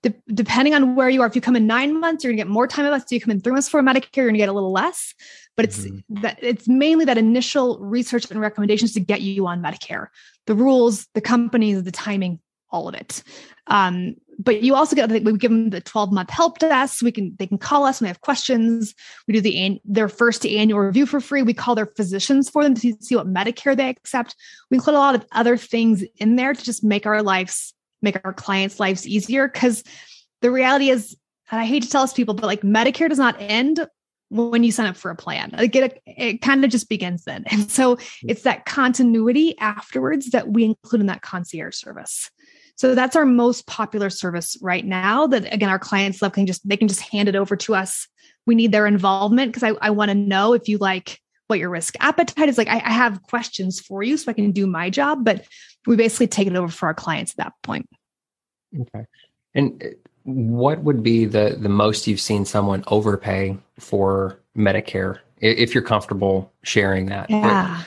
de- 0.02 0.16
depending 0.34 0.74
on 0.74 0.96
where 0.96 1.10
you 1.10 1.22
are, 1.22 1.28
if 1.28 1.36
you 1.36 1.42
come 1.42 1.58
in 1.58 1.68
nine 1.68 2.00
months, 2.00 2.24
you're 2.24 2.32
gonna 2.32 2.38
get 2.38 2.48
more 2.48 2.66
time 2.66 2.86
of 2.86 2.94
us. 2.94 3.04
If 3.04 3.12
you 3.12 3.20
come 3.20 3.32
in 3.32 3.42
three 3.42 3.52
months 3.52 3.68
for 3.68 3.82
Medicare, 3.82 4.16
you're 4.16 4.28
gonna 4.28 4.38
get 4.38 4.50
a 4.50 4.54
little 4.54 4.72
less. 4.72 5.14
But 5.58 5.66
it's 5.66 5.80
mm-hmm. 5.80 6.22
that 6.22 6.40
it's 6.42 6.68
mainly 6.68 7.04
that 7.06 7.18
initial 7.18 7.80
research 7.80 8.32
and 8.32 8.40
recommendations 8.40 8.94
to 8.94 9.02
get 9.02 9.22
you 9.22 9.48
on 9.48 9.62
Medicare 9.62 10.08
the 10.46 10.56
rules, 10.56 11.08
the 11.14 11.20
companies, 11.20 11.84
the 11.84 11.92
timing, 11.92 12.40
all 12.70 12.88
of 12.88 12.96
it. 12.96 13.22
Um, 13.68 14.16
but 14.40 14.62
you 14.62 14.76
also 14.76 14.96
get 14.96 15.10
we 15.10 15.38
give 15.38 15.52
them 15.52 15.72
the 15.72 15.82
12 15.82 16.12
month 16.12 16.30
help 16.30 16.60
desk. 16.60 17.02
We 17.02 17.12
can 17.12 17.36
they 17.40 17.48
can 17.48 17.58
call 17.58 17.86
us 17.86 18.00
when 18.00 18.06
they 18.06 18.10
have 18.10 18.22
questions. 18.22 18.94
We 19.28 19.34
do 19.34 19.42
the 19.42 19.82
their 19.86 20.10
first 20.10 20.46
annual 20.46 20.80
review 20.80 21.06
for 21.06 21.20
free. 21.20 21.42
We 21.42 21.54
call 21.54 21.76
their 21.76 21.88
physicians 21.88 22.50
for 22.50 22.64
them 22.64 22.76
to 22.76 22.94
see 23.00 23.16
what 23.16 23.28
Medicare 23.28 23.76
they 23.76 23.90
accept. 23.90 24.36
We 24.70 24.76
include 24.76 24.96
a 24.96 25.00
lot 25.00 25.16
of 25.16 25.26
other 25.32 25.58
things 25.58 26.04
in 26.18 26.36
there 26.36 26.54
to 26.54 26.64
just 26.64 26.84
make 26.84 27.06
our 27.06 27.24
lives 27.24 27.74
make 28.02 28.20
our 28.24 28.34
clients' 28.34 28.80
lives 28.80 29.08
easier. 29.08 29.48
Because 29.48 29.84
the 30.42 30.52
reality 30.52 30.90
is, 30.90 31.16
and 31.52 31.60
I 31.60 31.66
hate 31.66 31.84
to 31.84 31.90
tell 31.90 32.04
us 32.04 32.14
people, 32.14 32.34
but 32.34 32.46
like 32.46 32.62
Medicare 32.62 33.10
does 33.10 33.18
not 33.18 33.36
end 33.40 33.88
when 34.30 34.64
you 34.64 34.72
sign 34.72 34.88
up 34.88 34.98
for 34.98 35.10
a 35.10 35.16
plan. 35.16 35.52
Like 35.58 35.76
it, 35.76 36.02
it 36.06 36.42
kind 36.42 36.64
of 36.64 36.70
just 36.70 36.90
begins 36.90 37.24
then. 37.24 37.46
And 37.50 37.72
so 37.72 37.98
it's 38.24 38.44
that 38.44 38.66
continuity 38.66 39.58
afterwards 39.60 40.32
that 40.32 40.50
we 40.50 40.66
include 40.66 41.02
in 41.02 41.08
that 41.08 41.22
concierge 41.22 41.76
service. 41.76 42.30
So 42.78 42.96
that's 42.96 43.16
our 43.16 43.26
most 43.26 43.68
popular 43.68 44.10
service 44.10 44.58
right 44.62 44.86
now 44.86 45.28
that 45.28 45.52
again, 45.54 45.70
our 45.70 45.80
clients 45.80 46.22
love 46.22 46.34
can 46.34 46.46
just, 46.46 46.68
they 46.68 46.78
can 46.78 46.88
just 46.88 47.02
hand 47.02 47.28
it 47.28 47.36
over 47.36 47.56
to 47.58 47.76
us. 47.76 48.08
We 48.46 48.56
need 48.56 48.72
their 48.72 48.88
involvement 48.88 49.52
because 49.52 49.64
I, 49.64 49.76
I 49.82 49.90
want 49.90 50.10
to 50.10 50.16
know 50.16 50.54
if 50.54 50.70
you 50.70 50.78
like 50.78 51.20
what 51.48 51.60
your 51.60 51.70
risk 51.70 51.96
appetite 52.00 52.50
is 52.50 52.58
like. 52.58 52.68
I, 52.68 52.76
I 52.76 52.92
have 52.92 53.24
questions 53.24 53.80
for 53.80 54.04
you 54.04 54.16
so 54.16 54.30
I 54.30 54.34
can 54.34 54.52
do 54.52 54.68
my 54.68 54.90
job, 54.90 55.26
but 55.26 55.46
we 55.86 55.96
basically 55.96 56.28
take 56.28 56.48
it 56.48 56.56
over 56.56 56.72
for 56.72 56.86
our 56.86 56.94
clients 56.94 57.32
at 57.34 57.38
that 57.38 57.54
point. 57.64 57.90
Okay. 58.80 59.06
And 59.56 59.84
uh, 59.84 59.88
what 60.24 60.84
would 60.84 61.02
be 61.02 61.26
the 61.26 61.58
the 61.58 61.70
most 61.70 62.06
you've 62.06 62.20
seen 62.20 62.46
someone 62.46 62.84
overpay 62.88 63.58
for 63.80 64.40
Medicare? 64.58 65.20
If 65.40 65.74
you're 65.74 65.84
comfortable 65.84 66.52
sharing 66.64 67.08
that. 67.08 67.30
Yeah. 67.30 67.84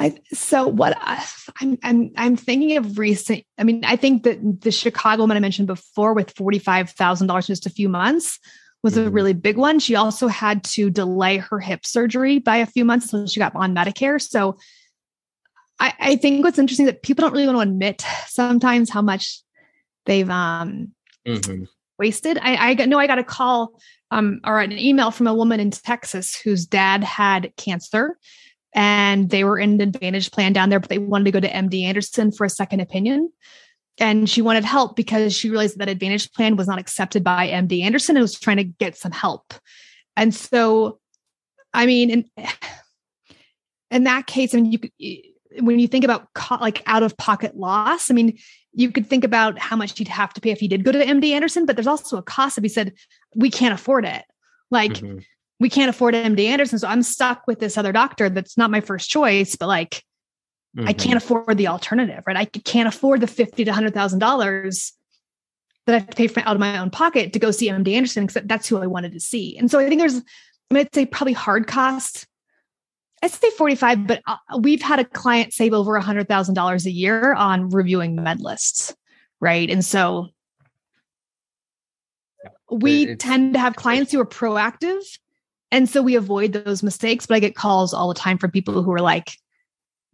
I, 0.00 0.16
so 0.32 0.66
what 0.66 0.96
I, 0.98 1.22
I'm 1.60 1.78
I'm 1.82 2.10
I'm 2.16 2.36
thinking 2.36 2.78
of 2.78 2.98
recent. 2.98 3.44
I 3.58 3.64
mean, 3.64 3.84
I 3.84 3.96
think 3.96 4.22
that 4.22 4.62
the 4.62 4.72
Chicago 4.72 5.26
one 5.26 5.36
I 5.36 5.40
mentioned 5.40 5.68
before 5.68 6.14
with 6.14 6.30
forty 6.30 6.58
five 6.58 6.90
thousand 6.90 7.26
dollars 7.26 7.48
in 7.48 7.52
just 7.52 7.66
a 7.66 7.70
few 7.70 7.90
months 7.90 8.38
was 8.82 8.94
mm-hmm. 8.94 9.08
a 9.08 9.10
really 9.10 9.34
big 9.34 9.58
one. 9.58 9.78
She 9.78 9.96
also 9.96 10.26
had 10.26 10.64
to 10.64 10.88
delay 10.88 11.36
her 11.36 11.60
hip 11.60 11.84
surgery 11.84 12.38
by 12.38 12.56
a 12.56 12.66
few 12.66 12.82
months 12.84 13.12
until 13.12 13.26
she 13.26 13.40
got 13.40 13.54
on 13.54 13.74
Medicare. 13.74 14.20
So 14.20 14.56
I, 15.78 15.92
I 16.00 16.16
think 16.16 16.44
what's 16.44 16.58
interesting 16.58 16.86
that 16.86 17.02
people 17.02 17.22
don't 17.22 17.32
really 17.32 17.46
want 17.46 17.58
to 17.58 17.70
admit 17.70 18.02
sometimes 18.26 18.88
how 18.88 19.02
much 19.02 19.42
they've 20.06 20.30
um, 20.30 20.92
mm-hmm. 21.28 21.64
wasted. 21.98 22.38
I, 22.40 22.70
I 22.70 22.74
got 22.74 22.88
no, 22.88 22.98
I 22.98 23.06
got 23.06 23.18
a 23.18 23.24
call 23.24 23.78
um, 24.10 24.40
or 24.44 24.60
an 24.60 24.72
email 24.72 25.10
from 25.10 25.26
a 25.26 25.34
woman 25.34 25.60
in 25.60 25.70
Texas 25.70 26.40
whose 26.40 26.64
dad 26.64 27.04
had 27.04 27.52
cancer 27.58 28.16
and 28.72 29.30
they 29.30 29.44
were 29.44 29.58
in 29.58 29.74
an 29.74 29.80
advantage 29.80 30.30
plan 30.30 30.52
down 30.52 30.70
there, 30.70 30.80
but 30.80 30.88
they 30.88 30.98
wanted 30.98 31.24
to 31.24 31.30
go 31.32 31.40
to 31.40 31.50
MD 31.50 31.82
Anderson 31.82 32.32
for 32.32 32.44
a 32.44 32.50
second 32.50 32.80
opinion. 32.80 33.32
And 33.98 34.30
she 34.30 34.40
wanted 34.40 34.64
help 34.64 34.96
because 34.96 35.34
she 35.34 35.50
realized 35.50 35.78
that 35.78 35.88
advantage 35.88 36.32
plan 36.32 36.56
was 36.56 36.66
not 36.66 36.78
accepted 36.78 37.22
by 37.22 37.48
MD 37.48 37.82
Anderson 37.82 38.16
and 38.16 38.22
was 38.22 38.38
trying 38.38 38.56
to 38.56 38.64
get 38.64 38.96
some 38.96 39.12
help. 39.12 39.52
And 40.16 40.34
so, 40.34 41.00
I 41.74 41.86
mean, 41.86 42.10
in, 42.10 42.30
in 43.90 44.04
that 44.04 44.26
case, 44.26 44.54
I 44.54 44.60
mean, 44.60 44.90
you 44.98 45.22
when 45.58 45.78
you 45.80 45.88
think 45.88 46.04
about 46.04 46.32
co- 46.34 46.58
like 46.60 46.82
out 46.86 47.02
of 47.02 47.16
pocket 47.16 47.56
loss, 47.56 48.10
I 48.10 48.14
mean, 48.14 48.38
you 48.72 48.92
could 48.92 49.08
think 49.08 49.24
about 49.24 49.58
how 49.58 49.76
much 49.76 49.98
you'd 49.98 50.08
have 50.08 50.32
to 50.34 50.40
pay 50.40 50.50
if 50.50 50.62
you 50.62 50.68
did 50.68 50.84
go 50.84 50.92
to 50.92 51.04
MD 51.04 51.30
Anderson, 51.32 51.66
but 51.66 51.76
there's 51.76 51.88
also 51.88 52.16
a 52.16 52.22
cost 52.22 52.56
if 52.56 52.62
he 52.62 52.68
said, 52.68 52.92
we 53.34 53.50
can't 53.50 53.74
afford 53.74 54.04
it. 54.04 54.24
Like, 54.70 54.92
mm-hmm. 54.92 55.18
We 55.60 55.68
can't 55.68 55.90
afford 55.90 56.14
MD 56.14 56.46
Anderson. 56.46 56.78
So 56.78 56.88
I'm 56.88 57.02
stuck 57.02 57.46
with 57.46 57.60
this 57.60 57.78
other 57.78 57.92
doctor 57.92 58.28
that's 58.28 58.58
not 58.58 58.70
my 58.70 58.80
first 58.80 59.08
choice, 59.08 59.54
but 59.54 59.68
like, 59.68 60.02
mm-hmm. 60.76 60.88
I 60.88 60.92
can't 60.92 61.16
afford 61.16 61.56
the 61.56 61.68
alternative, 61.68 62.24
right? 62.26 62.36
I 62.36 62.46
can't 62.46 62.88
afford 62.88 63.20
the 63.20 63.28
fifty 63.28 63.64
to 63.64 63.72
hundred 63.72 63.94
thousand 63.94 64.18
dollars 64.18 64.92
that 65.86 65.94
I 65.94 65.98
have 65.98 66.10
to 66.10 66.16
pay 66.16 66.26
for, 66.26 66.40
out 66.40 66.56
of 66.56 66.60
my 66.60 66.78
own 66.78 66.90
pocket 66.90 67.32
to 67.34 67.38
go 67.38 67.50
see 67.50 67.68
MD 67.68 67.94
Anderson 67.94 68.26
because 68.26 68.42
that's 68.44 68.68
who 68.68 68.78
I 68.78 68.86
wanted 68.86 69.12
to 69.12 69.20
see. 69.20 69.56
And 69.56 69.70
so 69.70 69.78
I 69.78 69.88
think 69.88 70.00
there's, 70.00 70.16
I 70.16 70.74
mean, 70.74 70.80
I'd 70.80 70.94
say 70.94 71.06
probably 71.06 71.32
hard 71.32 71.66
costs 71.66 72.26
I'd 73.22 73.30
say 73.30 73.50
45, 73.50 74.06
but 74.06 74.22
uh, 74.26 74.36
we've 74.60 74.80
had 74.80 74.98
a 74.98 75.04
client 75.04 75.52
save 75.52 75.74
over 75.74 76.00
$100,000 76.00 76.86
a 76.86 76.90
year 76.90 77.34
on 77.34 77.68
reviewing 77.68 78.16
med 78.16 78.40
lists. 78.40 78.94
Right. 79.40 79.68
And 79.70 79.84
so 79.84 80.28
we 82.70 83.04
it's, 83.04 83.22
tend 83.22 83.54
to 83.54 83.60
have 83.60 83.76
clients 83.76 84.12
who 84.12 84.20
are 84.20 84.26
proactive. 84.26 85.02
And 85.72 85.88
so 85.88 86.02
we 86.02 86.16
avoid 86.16 86.52
those 86.52 86.82
mistakes. 86.82 87.26
But 87.26 87.36
I 87.36 87.40
get 87.40 87.54
calls 87.54 87.94
all 87.94 88.08
the 88.08 88.14
time 88.14 88.38
from 88.38 88.50
people 88.50 88.82
who 88.82 88.92
are 88.92 89.00
like, 89.00 89.36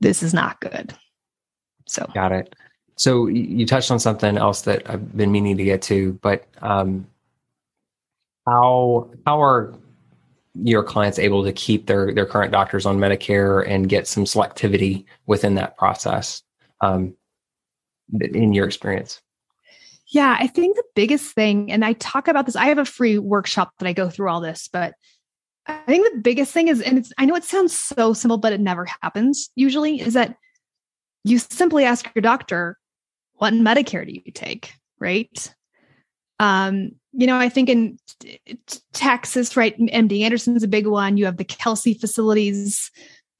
this 0.01 0.23
is 0.23 0.35
not 0.35 0.61
good. 0.61 0.95
So, 1.87 2.09
got 2.15 2.33
it. 2.33 2.55
So 2.97 3.27
you 3.27 3.67
touched 3.67 3.91
on 3.91 4.01
something 4.01 4.39
else 4.39 4.63
that 4.63 4.89
I've 4.89 5.17
been 5.17 5.31
meaning 5.31 5.57
to 5.59 5.65
get 5.65 5.83
to, 5.83 6.15
but 6.23 6.47
um, 6.63 7.07
how 8.47 9.11
how 9.27 9.43
are 9.43 9.75
your 10.55 10.83
clients 10.83 11.19
able 11.19 11.45
to 11.45 11.53
keep 11.53 11.87
their 11.87 12.13
their 12.15 12.25
current 12.25 12.53
doctors 12.53 12.87
on 12.87 12.99
Medicare 12.99 13.69
and 13.69 13.89
get 13.89 14.09
some 14.09 14.25
selectivity 14.25 15.05
within 15.27 15.57
that 15.57 15.77
process 15.77 16.43
um, 16.81 17.15
in 18.21 18.55
your 18.55 18.67
experience? 18.67 19.21
Yeah, 20.09 20.37
I 20.39 20.47
think 20.47 20.77
the 20.77 20.85
biggest 20.95 21.35
thing, 21.35 21.73
and 21.73 21.85
I 21.85 21.95
talk 21.95 22.29
about 22.29 22.47
this, 22.47 22.57
I 22.57 22.67
have 22.67 22.79
a 22.79 22.85
free 22.85 23.19
workshop 23.19 23.73
that 23.79 23.89
I 23.89 23.93
go 23.93 24.09
through 24.09 24.31
all 24.31 24.41
this, 24.41 24.69
but 24.73 24.95
I 25.69 25.83
think 25.87 26.13
the 26.13 26.21
biggest 26.21 26.53
thing 26.53 26.69
is, 26.69 26.81
and 26.81 26.99
it's, 26.99 27.13
I 27.19 27.25
know 27.25 27.35
it 27.35 27.45
sounds 27.45 27.77
so 27.77 28.13
simple, 28.13 28.39
but 28.39 28.53
it 28.53 28.61
never 28.61 28.87
happens 29.03 29.51
usually, 29.57 30.01
is 30.01 30.15
that 30.15 30.37
you 31.25 31.39
simply 31.39 31.85
ask 31.85 32.09
your 32.15 32.23
doctor, 32.23 32.79
what 33.35 33.53
Medicare 33.53 34.07
do 34.07 34.13
you 34.13 34.33
take? 34.33 34.73
Right. 34.99 35.55
Um, 36.39 36.93
you 37.13 37.27
know, 37.27 37.37
I 37.37 37.49
think 37.49 37.69
in 37.69 37.99
Texas, 38.93 39.57
right, 39.57 39.79
MD 39.79 40.23
Anderson's 40.23 40.63
a 40.63 40.69
big 40.69 40.87
one. 40.87 41.17
You 41.17 41.25
have 41.25 41.39
the 41.39 41.45
Kelsey 41.45 41.95
facilities. 41.95 42.91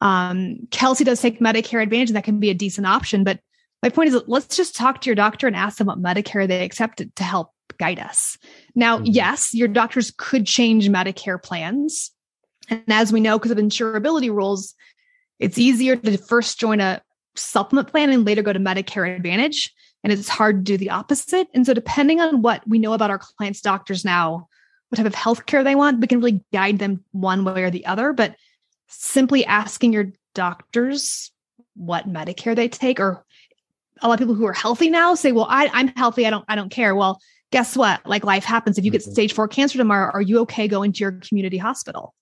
Um, 0.01 0.67
Kelsey 0.71 1.05
does 1.05 1.21
take 1.21 1.41
Medicare 1.41 1.83
Advantage, 1.83 2.11
and 2.11 2.17
that 2.17 2.25
can 2.25 2.41
be 2.41 2.51
a 2.51 2.55
decent 2.55 2.87
option. 2.87 3.23
But 3.23 3.41
my 3.83 3.91
point 3.91 4.09
is, 4.09 4.23
let's 4.27 4.57
just 4.57 4.75
talk 4.75 5.01
to 5.03 5.07
your 5.07 5.15
doctor 5.15 5.47
and 5.47 5.55
ask 5.55 5.79
them 5.79 5.87
what 5.87 6.03
Medicare 6.03 6.49
they 6.49 6.65
accept 6.65 7.03
to 7.15 7.25
help 7.25 7.53
guide 7.79 7.99
us. 7.99 8.39
Now, 8.75 8.97
mm-hmm. 8.97 9.07
yes, 9.07 9.55
your 9.55 9.69
doctors 9.69 10.13
could 10.17 10.47
change 10.47 10.89
Medicare 10.89 11.43
plans. 11.43 12.11
And 12.69 12.83
as 12.89 13.13
we 13.13 13.21
know, 13.21 13.39
because 13.39 13.51
of 13.51 13.59
insurability 13.59 14.31
rules, 14.31 14.75
it's 15.39 15.59
easier 15.59 15.97
to 15.97 16.19
first 16.19 16.59
join 16.59 16.81
a 16.81 17.03
supplement 17.35 17.89
plan 17.89 18.11
and 18.11 18.25
later 18.25 18.43
go 18.43 18.53
to 18.53 18.59
Medicare 18.59 19.15
Advantage. 19.15 19.73
And 20.03 20.13
it's 20.13 20.29
hard 20.29 20.65
to 20.65 20.73
do 20.73 20.77
the 20.77 20.91
opposite. 20.91 21.49
And 21.53 21.67
so, 21.67 21.75
depending 21.75 22.21
on 22.21 22.43
what 22.43 22.67
we 22.67 22.79
know 22.79 22.93
about 22.93 23.11
our 23.11 23.19
clients' 23.19 23.61
doctors 23.61 24.05
now, 24.05 24.49
what 24.89 24.97
type 24.97 25.07
of 25.07 25.15
healthcare 25.15 25.65
they 25.65 25.75
want, 25.75 26.01
we 26.01 26.07
can 26.07 26.21
really 26.21 26.45
guide 26.53 26.79
them 26.79 27.05
one 27.13 27.45
way 27.45 27.63
or 27.63 27.71
the 27.71 27.87
other. 27.87 28.13
But 28.13 28.37
simply 28.89 29.45
asking 29.45 29.93
your 29.93 30.13
doctors 30.35 31.33
what 31.75 32.09
Medicare 32.09 32.55
they 32.55 32.69
take, 32.69 33.01
or 33.01 33.25
a 34.01 34.09
lot 34.09 34.15
of 34.15 34.21
people 34.21 34.35
who 34.35 34.47
are 34.47 34.53
healthy 34.53 34.91
now 34.91 35.15
say, 35.15 35.33
"Well, 35.33 35.49
I, 35.49 35.69
I'm 35.73 35.89
healthy. 35.89 36.25
I 36.25 36.31
don't. 36.31 36.45
I 36.47 36.55
don't 36.55 36.71
care." 36.71 36.95
Well, 36.95 37.21
guess 37.51 37.77
what? 37.77 38.07
Like 38.07 38.25
life 38.25 38.45
happens. 38.45 38.79
If 38.79 38.85
you 38.85 38.93
get 38.93 39.03
mm-hmm. 39.03 39.13
stage 39.13 39.33
four 39.33 39.49
cancer 39.49 39.77
tomorrow, 39.77 40.11
are 40.13 40.23
you 40.23 40.39
okay 40.41 40.69
going 40.69 40.93
to 40.93 41.01
your 41.01 41.13
community 41.13 41.59
hospital? 41.59 42.15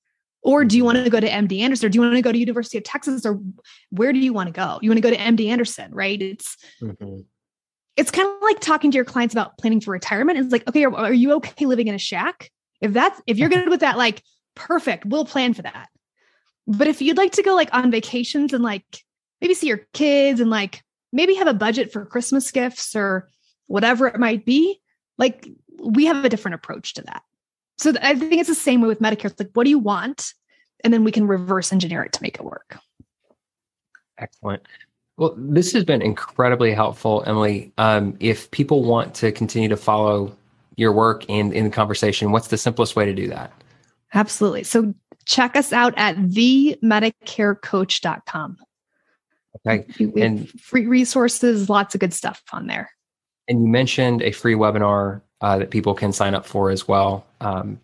Or 0.44 0.62
do 0.62 0.76
you 0.76 0.84
want 0.84 1.02
to 1.02 1.10
go 1.10 1.18
to 1.18 1.28
MD 1.28 1.60
Anderson? 1.60 1.86
Or 1.86 1.88
do 1.88 1.96
you 1.96 2.02
want 2.02 2.14
to 2.14 2.22
go 2.22 2.30
to 2.30 2.38
University 2.38 2.76
of 2.76 2.84
Texas? 2.84 3.24
Or 3.24 3.40
where 3.90 4.12
do 4.12 4.18
you 4.18 4.34
want 4.34 4.48
to 4.48 4.52
go? 4.52 4.78
You 4.82 4.90
want 4.90 4.98
to 4.98 5.02
go 5.02 5.10
to 5.10 5.16
MD 5.16 5.48
Anderson, 5.48 5.92
right? 5.92 6.20
It's 6.20 6.56
mm-hmm. 6.82 7.20
it's 7.96 8.10
kind 8.10 8.28
of 8.28 8.42
like 8.42 8.60
talking 8.60 8.90
to 8.90 8.96
your 8.96 9.06
clients 9.06 9.34
about 9.34 9.56
planning 9.58 9.80
for 9.80 9.90
retirement. 9.90 10.38
It's 10.38 10.52
like, 10.52 10.68
okay, 10.68 10.84
are, 10.84 10.94
are 10.94 11.12
you 11.12 11.32
okay 11.36 11.64
living 11.64 11.88
in 11.88 11.94
a 11.94 11.98
shack? 11.98 12.50
If 12.82 12.92
that's 12.92 13.20
if 13.26 13.38
you're 13.38 13.48
good 13.48 13.70
with 13.70 13.80
that, 13.80 13.96
like 13.96 14.22
perfect, 14.54 15.06
we'll 15.06 15.24
plan 15.24 15.54
for 15.54 15.62
that. 15.62 15.88
But 16.66 16.88
if 16.88 17.00
you'd 17.00 17.16
like 17.16 17.32
to 17.32 17.42
go 17.42 17.54
like 17.54 17.72
on 17.72 17.90
vacations 17.90 18.52
and 18.52 18.62
like 18.62 18.84
maybe 19.40 19.54
see 19.54 19.68
your 19.68 19.86
kids 19.94 20.40
and 20.40 20.50
like 20.50 20.82
maybe 21.10 21.34
have 21.34 21.46
a 21.46 21.54
budget 21.54 21.90
for 21.90 22.04
Christmas 22.04 22.50
gifts 22.50 22.94
or 22.94 23.30
whatever 23.66 24.06
it 24.06 24.20
might 24.20 24.44
be, 24.44 24.80
like 25.16 25.48
we 25.82 26.04
have 26.04 26.22
a 26.22 26.28
different 26.28 26.56
approach 26.56 26.94
to 26.94 27.02
that. 27.02 27.22
So 27.78 27.92
I 28.00 28.14
think 28.14 28.34
it's 28.34 28.48
the 28.48 28.54
same 28.54 28.80
way 28.80 28.88
with 28.88 29.00
Medicare. 29.00 29.26
It's 29.26 29.40
like, 29.40 29.50
what 29.54 29.64
do 29.64 29.70
you 29.70 29.78
want? 29.78 30.32
And 30.82 30.92
then 30.92 31.04
we 31.04 31.12
can 31.12 31.26
reverse 31.26 31.72
engineer 31.72 32.02
it 32.02 32.12
to 32.12 32.22
make 32.22 32.36
it 32.36 32.44
work. 32.44 32.78
Excellent. 34.18 34.62
Well, 35.16 35.34
this 35.36 35.72
has 35.72 35.84
been 35.84 36.02
incredibly 36.02 36.72
helpful, 36.72 37.22
Emily. 37.26 37.72
Um, 37.78 38.16
if 38.20 38.50
people 38.50 38.82
want 38.82 39.14
to 39.16 39.32
continue 39.32 39.68
to 39.68 39.76
follow 39.76 40.36
your 40.76 40.92
work 40.92 41.24
and 41.28 41.52
in 41.52 41.64
the 41.64 41.70
conversation, 41.70 42.32
what's 42.32 42.48
the 42.48 42.58
simplest 42.58 42.96
way 42.96 43.06
to 43.06 43.14
do 43.14 43.28
that? 43.28 43.52
Absolutely. 44.12 44.64
So 44.64 44.92
check 45.24 45.56
us 45.56 45.72
out 45.72 45.94
at 45.96 46.16
themedicarecoach.com. 46.16 48.56
Okay. 49.66 49.86
and 50.20 50.50
free 50.60 50.86
resources, 50.86 51.70
lots 51.70 51.94
of 51.94 52.00
good 52.00 52.12
stuff 52.12 52.42
on 52.52 52.66
there. 52.66 52.90
And 53.48 53.62
you 53.62 53.68
mentioned 53.68 54.20
a 54.22 54.32
free 54.32 54.54
webinar 54.54 55.22
uh, 55.44 55.58
that 55.58 55.70
people 55.70 55.92
can 55.92 56.10
sign 56.10 56.34
up 56.34 56.46
for 56.46 56.70
as 56.70 56.88
well. 56.88 57.26
Um, 57.42 57.78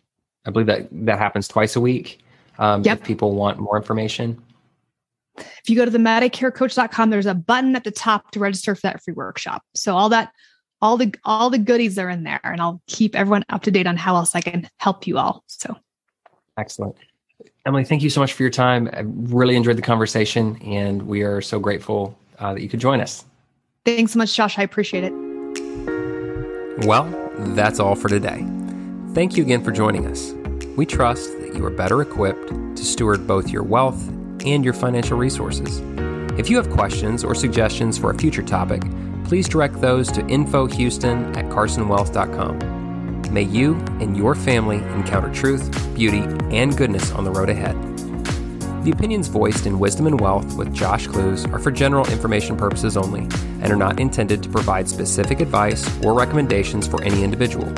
I 0.46 0.51
believe 0.51 0.66
that 0.66 0.88
that 0.90 1.18
happens 1.18 1.46
twice 1.46 1.77
a 1.77 1.81
week. 1.81 2.25
Um, 2.59 2.83
yep. 2.83 3.01
If 3.01 3.05
people 3.05 3.35
want 3.35 3.59
more 3.59 3.77
information. 3.77 4.42
If 5.37 5.68
you 5.68 5.77
go 5.77 5.85
to 5.85 5.90
the 5.90 5.99
medicarecoach.com, 5.99 7.11
there's 7.11 7.27
a 7.27 7.35
button 7.35 7.77
at 7.77 7.85
the 7.85 7.90
top 7.90 8.31
to 8.31 8.40
register 8.40 8.75
for 8.75 8.81
that 8.83 9.03
free 9.05 9.12
workshop. 9.12 9.62
So 9.75 9.94
all 9.94 10.09
that, 10.09 10.33
all 10.81 10.96
the 10.96 11.14
all 11.25 11.51
the 11.51 11.59
goodies 11.59 11.99
are 11.99 12.09
in 12.09 12.23
there, 12.23 12.40
and 12.44 12.62
I'll 12.62 12.81
keep 12.87 13.14
everyone 13.14 13.44
up 13.51 13.62
to 13.64 13.70
date 13.70 13.87
on 13.87 13.99
how 13.99 14.16
else 14.16 14.35
I 14.35 14.40
can 14.40 14.66
help 14.79 15.07
you 15.07 15.18
all. 15.18 15.44
So 15.46 15.77
excellent. 16.57 16.96
Emily, 17.66 17.85
thank 17.85 18.03
you 18.03 18.09
so 18.09 18.23
much 18.23 18.33
for 18.33 18.42
your 18.42 18.51
time. 18.51 18.88
I 18.94 19.01
really 19.05 19.55
enjoyed 19.55 19.77
the 19.77 19.83
conversation, 19.83 20.57
and 20.62 21.03
we 21.03 21.20
are 21.20 21.42
so 21.42 21.59
grateful 21.59 22.18
uh, 22.38 22.55
that 22.55 22.62
you 22.62 22.70
could 22.70 22.81
join 22.81 23.03
us. 23.03 23.27
Thanks 23.85 24.12
so 24.12 24.18
much, 24.18 24.35
Josh. 24.35 24.59
I 24.59 24.62
appreciate 24.62 25.05
it. 25.05 25.12
Well, 26.87 27.19
that's 27.57 27.81
all 27.81 27.94
for 27.94 28.09
today. 28.09 28.46
Thank 29.14 29.37
you 29.37 29.42
again 29.42 29.62
for 29.62 29.72
joining 29.72 30.07
us. 30.07 30.33
We 30.76 30.87
trust 30.87 31.38
that 31.40 31.55
you 31.55 31.64
are 31.64 31.70
better 31.70 32.00
equipped 32.00 32.48
to 32.48 32.85
steward 32.85 33.26
both 33.26 33.50
your 33.50 33.62
wealth 33.62 34.09
and 34.44 34.64
your 34.64 34.74
financial 34.74 35.18
resources. 35.18 35.83
If 36.38 36.48
you 36.48 36.57
have 36.57 36.70
questions 36.70 37.24
or 37.24 37.35
suggestions 37.35 37.98
for 37.98 38.11
a 38.11 38.14
future 38.18 38.42
topic, 38.42 38.83
please 39.24 39.48
direct 39.48 39.81
those 39.81 40.11
to 40.12 40.22
infohouston 40.22 41.37
at 41.37 41.46
carsonwealth.com. 41.46 43.33
May 43.33 43.42
you 43.42 43.74
and 44.00 44.16
your 44.16 44.35
family 44.35 44.79
encounter 44.79 45.33
truth, 45.33 45.70
beauty, 45.94 46.22
and 46.50 46.76
goodness 46.76 47.12
on 47.12 47.24
the 47.24 47.31
road 47.31 47.50
ahead. 47.50 47.76
The 48.85 48.92
opinions 48.92 49.29
voiced 49.29 49.66
in 49.66 49.79
Wisdom 49.79 50.07
and 50.07 50.18
Wealth 50.18 50.57
with 50.57 50.72
Josh 50.72 51.07
Clues 51.07 51.44
are 51.46 51.59
for 51.59 51.70
general 51.70 52.07
information 52.09 52.57
purposes 52.57 52.96
only 52.96 53.29
and 53.61 53.73
are 53.73 53.77
not 53.77 54.01
intended 54.01 54.42
to 54.42 54.49
provide 54.49 54.88
specific 54.88 55.40
advice 55.40 55.88
or 56.05 56.14
recommendations 56.14 56.87
for 56.87 57.03
any 57.03 57.23
individual. 57.23 57.73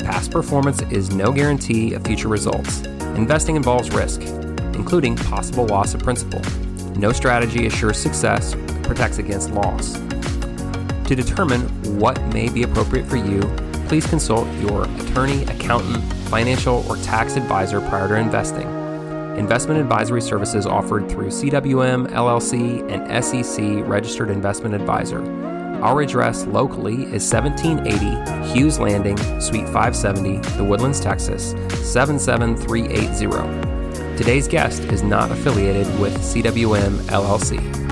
Past 0.00 0.30
performance 0.30 0.82
is 0.90 1.14
no 1.14 1.32
guarantee 1.32 1.94
of 1.94 2.04
future 2.04 2.28
results. 2.28 2.82
Investing 3.16 3.56
involves 3.56 3.90
risk, 3.90 4.20
including 4.74 5.16
possible 5.16 5.66
loss 5.66 5.94
of 5.94 6.02
principal. 6.02 6.40
No 6.96 7.12
strategy 7.12 7.66
assures 7.66 7.98
success 7.98 8.54
or 8.54 8.82
protects 8.82 9.18
against 9.18 9.50
loss. 9.50 9.94
To 9.94 11.14
determine 11.14 11.62
what 11.98 12.20
may 12.32 12.48
be 12.48 12.62
appropriate 12.62 13.06
for 13.06 13.16
you, 13.16 13.40
please 13.86 14.06
consult 14.06 14.48
your 14.58 14.84
attorney, 15.00 15.42
accountant, 15.44 16.02
financial, 16.28 16.84
or 16.88 16.96
tax 16.96 17.36
advisor 17.36 17.80
prior 17.80 18.08
to 18.08 18.16
investing. 18.16 18.75
Investment 19.36 19.78
advisory 19.78 20.22
services 20.22 20.66
offered 20.66 21.10
through 21.10 21.28
CWM, 21.28 22.08
LLC, 22.08 22.82
and 22.90 23.24
SEC 23.24 23.86
registered 23.86 24.30
investment 24.30 24.74
advisor. 24.74 25.22
Our 25.82 26.00
address 26.00 26.46
locally 26.46 27.04
is 27.04 27.30
1780 27.30 28.52
Hughes 28.52 28.78
Landing, 28.78 29.18
Suite 29.40 29.66
570, 29.66 30.38
The 30.56 30.64
Woodlands, 30.64 31.00
Texas 31.00 31.50
77380. 31.84 34.16
Today's 34.16 34.48
guest 34.48 34.84
is 34.84 35.02
not 35.02 35.30
affiliated 35.30 35.86
with 36.00 36.16
CWM, 36.16 36.92
LLC. 37.10 37.85